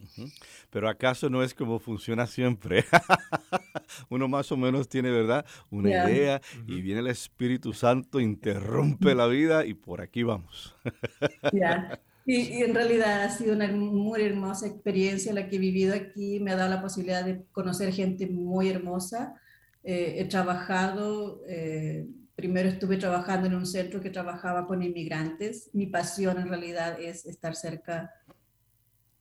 [0.72, 2.84] Pero acaso no es como funciona siempre.
[4.10, 5.46] Uno más o menos tiene, ¿verdad?
[5.70, 10.76] Una idea y viene el Espíritu Santo, interrumpe la vida y por aquí vamos.
[11.54, 12.02] Ya.
[12.26, 16.40] Y, en realidad ha sido una muy hermosa experiencia la que he vivido aquí.
[16.40, 19.36] Me ha dado la posibilidad de conocer gente muy hermosa
[19.84, 25.70] eh, he trabajado, eh, primero estuve trabajando en un centro que trabajaba con inmigrantes.
[25.74, 28.12] Mi pasión en realidad es estar cerca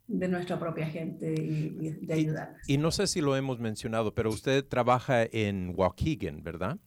[0.06, 1.70] de nuestra propia gente y,
[2.06, 2.68] de ayudarles.
[2.68, 6.78] Y, no sé si lo hemos mencionado, pero usted trabaja en Waukegan, ¿verdad?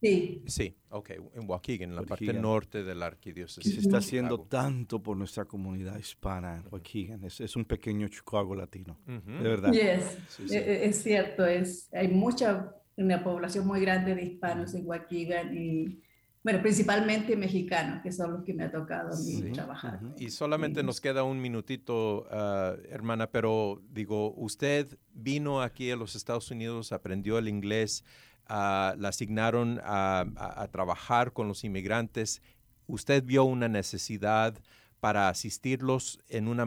[0.00, 0.42] Sí.
[0.46, 3.74] Sí, ok, en Waukegan, en la parte norte de la arquidiócesis.
[3.74, 7.22] Se está haciendo tanto por nuestra comunidad hispana en Waukegan.
[7.22, 9.70] Es, es un pequeño Chicago latino, de verdad.
[9.72, 10.50] Yes.
[10.50, 15.56] E, e, es, cierto, es, hay mucha una población muy grande de hispanos en Waukegan
[15.56, 16.02] y,
[16.42, 20.00] bueno, principalmente mexicanos, que son los que me ha tocado a mí trabajar.
[20.18, 26.14] Y solamente nos queda un minutito, ah, hermana, pero digo, usted vino aquí a los
[26.16, 28.04] Estados Unidos, aprendió el inglés,
[28.50, 32.42] uh, la asignaron a, a, trabajar con los inmigrantes.
[32.86, 34.58] Usted vio una necesidad
[35.02, 36.64] para asistirlos en una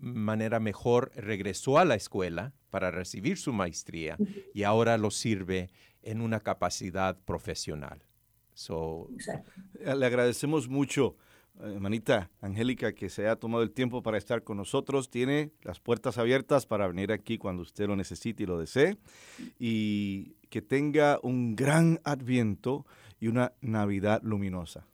[0.00, 4.16] manera mejor, regresó a la escuela para recibir su maestría
[4.52, 5.70] y ahora lo sirve
[6.02, 8.02] en una capacidad profesional.
[9.78, 11.14] Eh, le agradecemos mucho,
[11.60, 15.08] hermanita Angélica, que se haya tomado el tiempo para estar con nosotros.
[15.08, 18.96] Tiene las puertas abiertas para venir aquí cuando usted lo necesite y lo desee.
[19.60, 22.86] Y que tenga un gran adviento
[23.20, 24.84] y una Navidad luminosa.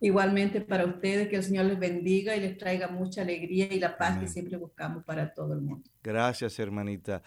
[0.00, 3.96] Igualmente para ustedes, que el Señor les bendiga y les traiga mucha alegría y la
[3.96, 5.88] paz que siempre buscamos para todo el mundo.
[6.02, 7.22] Gracias, hermanita.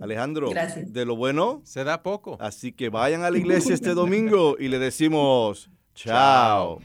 [0.00, 0.92] Alejandro, Gracias.
[0.92, 2.36] de lo bueno se da poco.
[2.40, 6.80] Así que vayan a la iglesia este domingo y le decimos chao.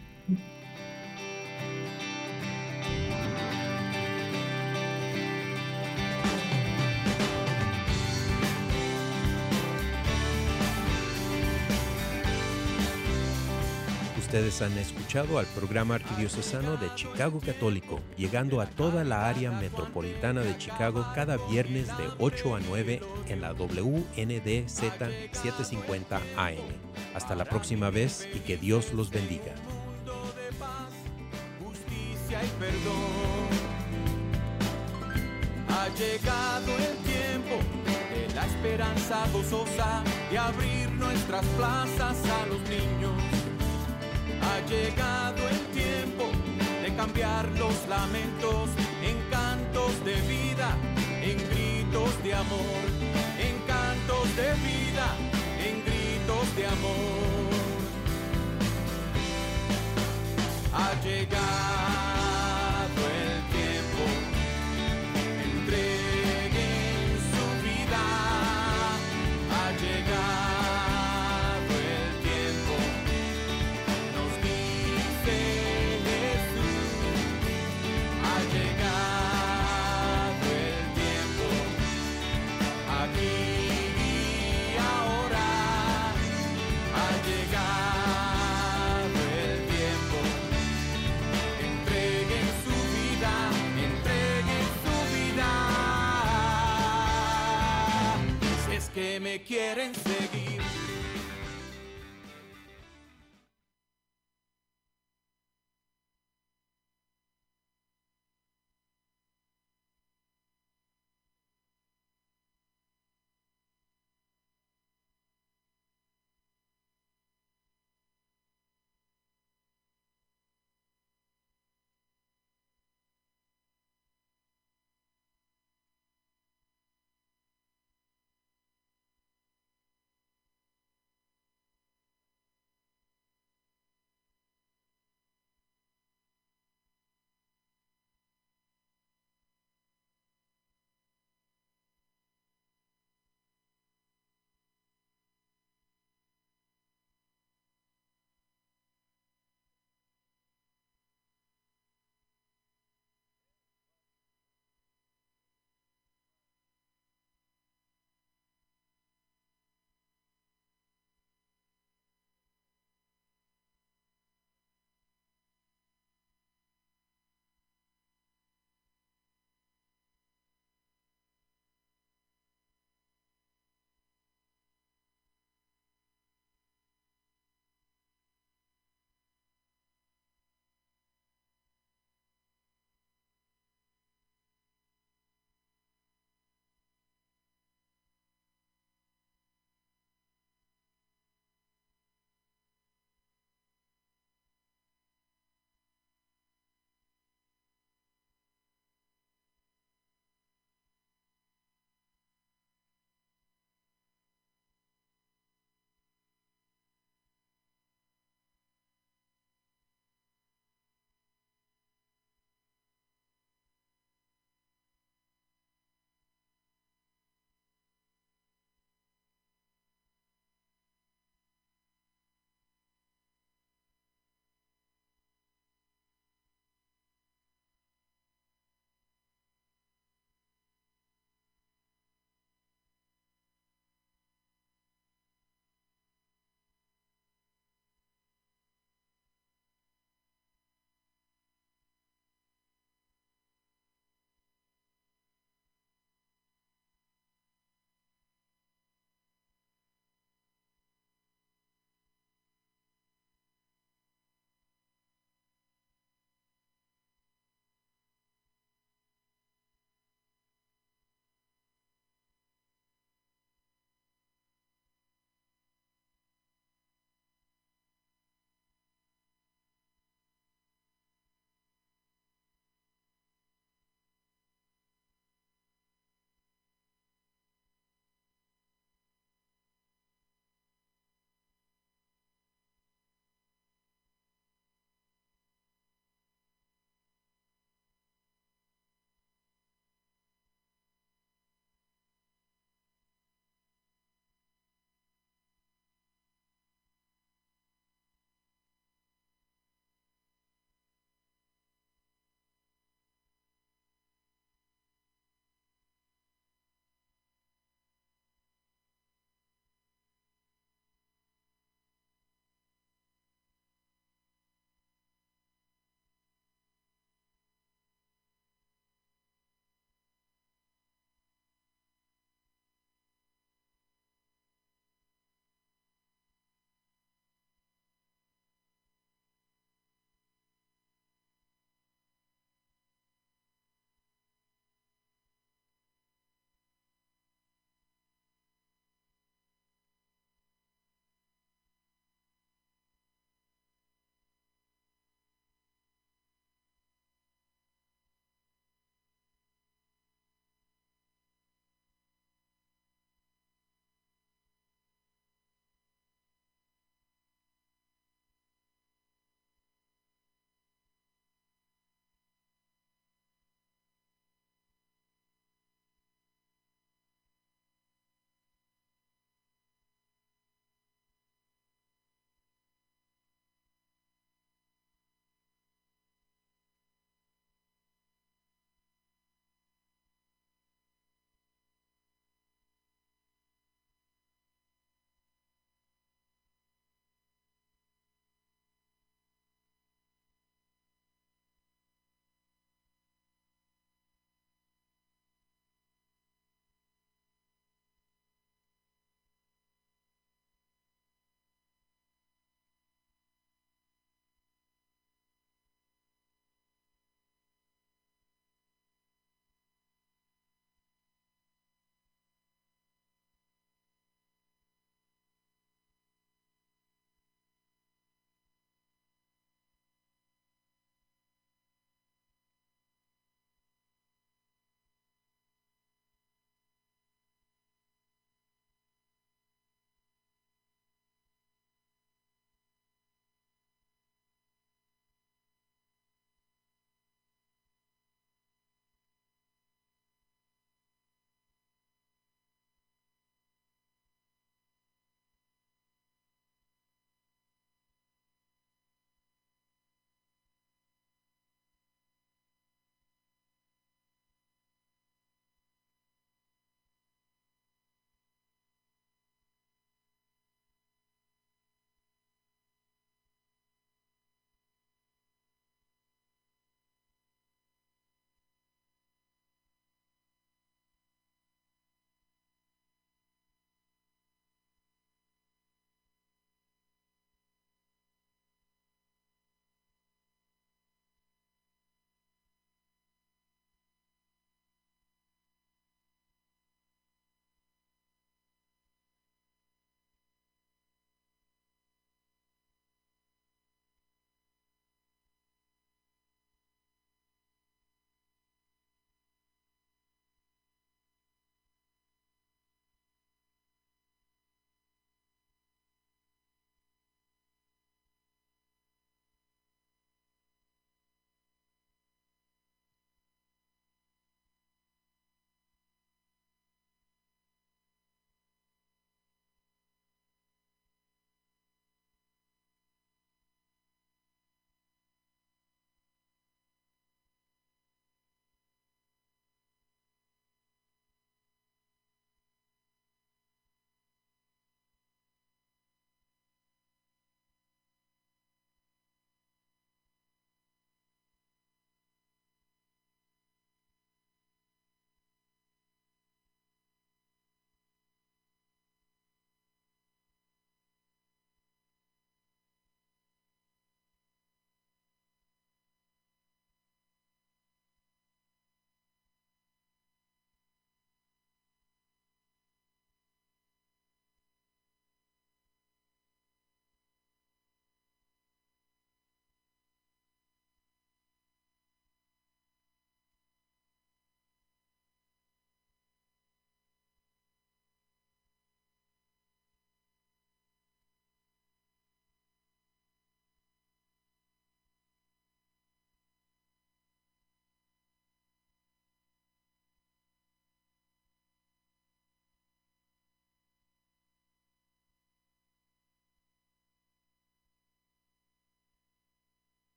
[14.30, 20.42] Ustedes han escuchado al programa arquidiocesano de Chicago Católico, llegando a toda la área metropolitana
[20.42, 24.84] de Chicago cada viernes de 8 a 9 en la WNDZ
[25.32, 26.58] 750 AM.
[27.16, 29.52] Hasta la próxima vez y que Dios los bendiga.
[35.70, 37.56] Ha llegado el tiempo
[38.14, 43.39] de la esperanza gozosa de abrir nuestras plazas a los niños
[44.42, 46.26] ha llegado el tiempo
[46.84, 48.70] de cambiar los lamentos
[49.02, 50.76] en cantos de vida,
[51.22, 52.84] en gritos de amor,
[53.40, 55.08] en cantos de vida,
[55.68, 57.50] en gritos de amor.
[60.74, 62.09] Ha llegado
[99.38, 100.09] quieren seguir.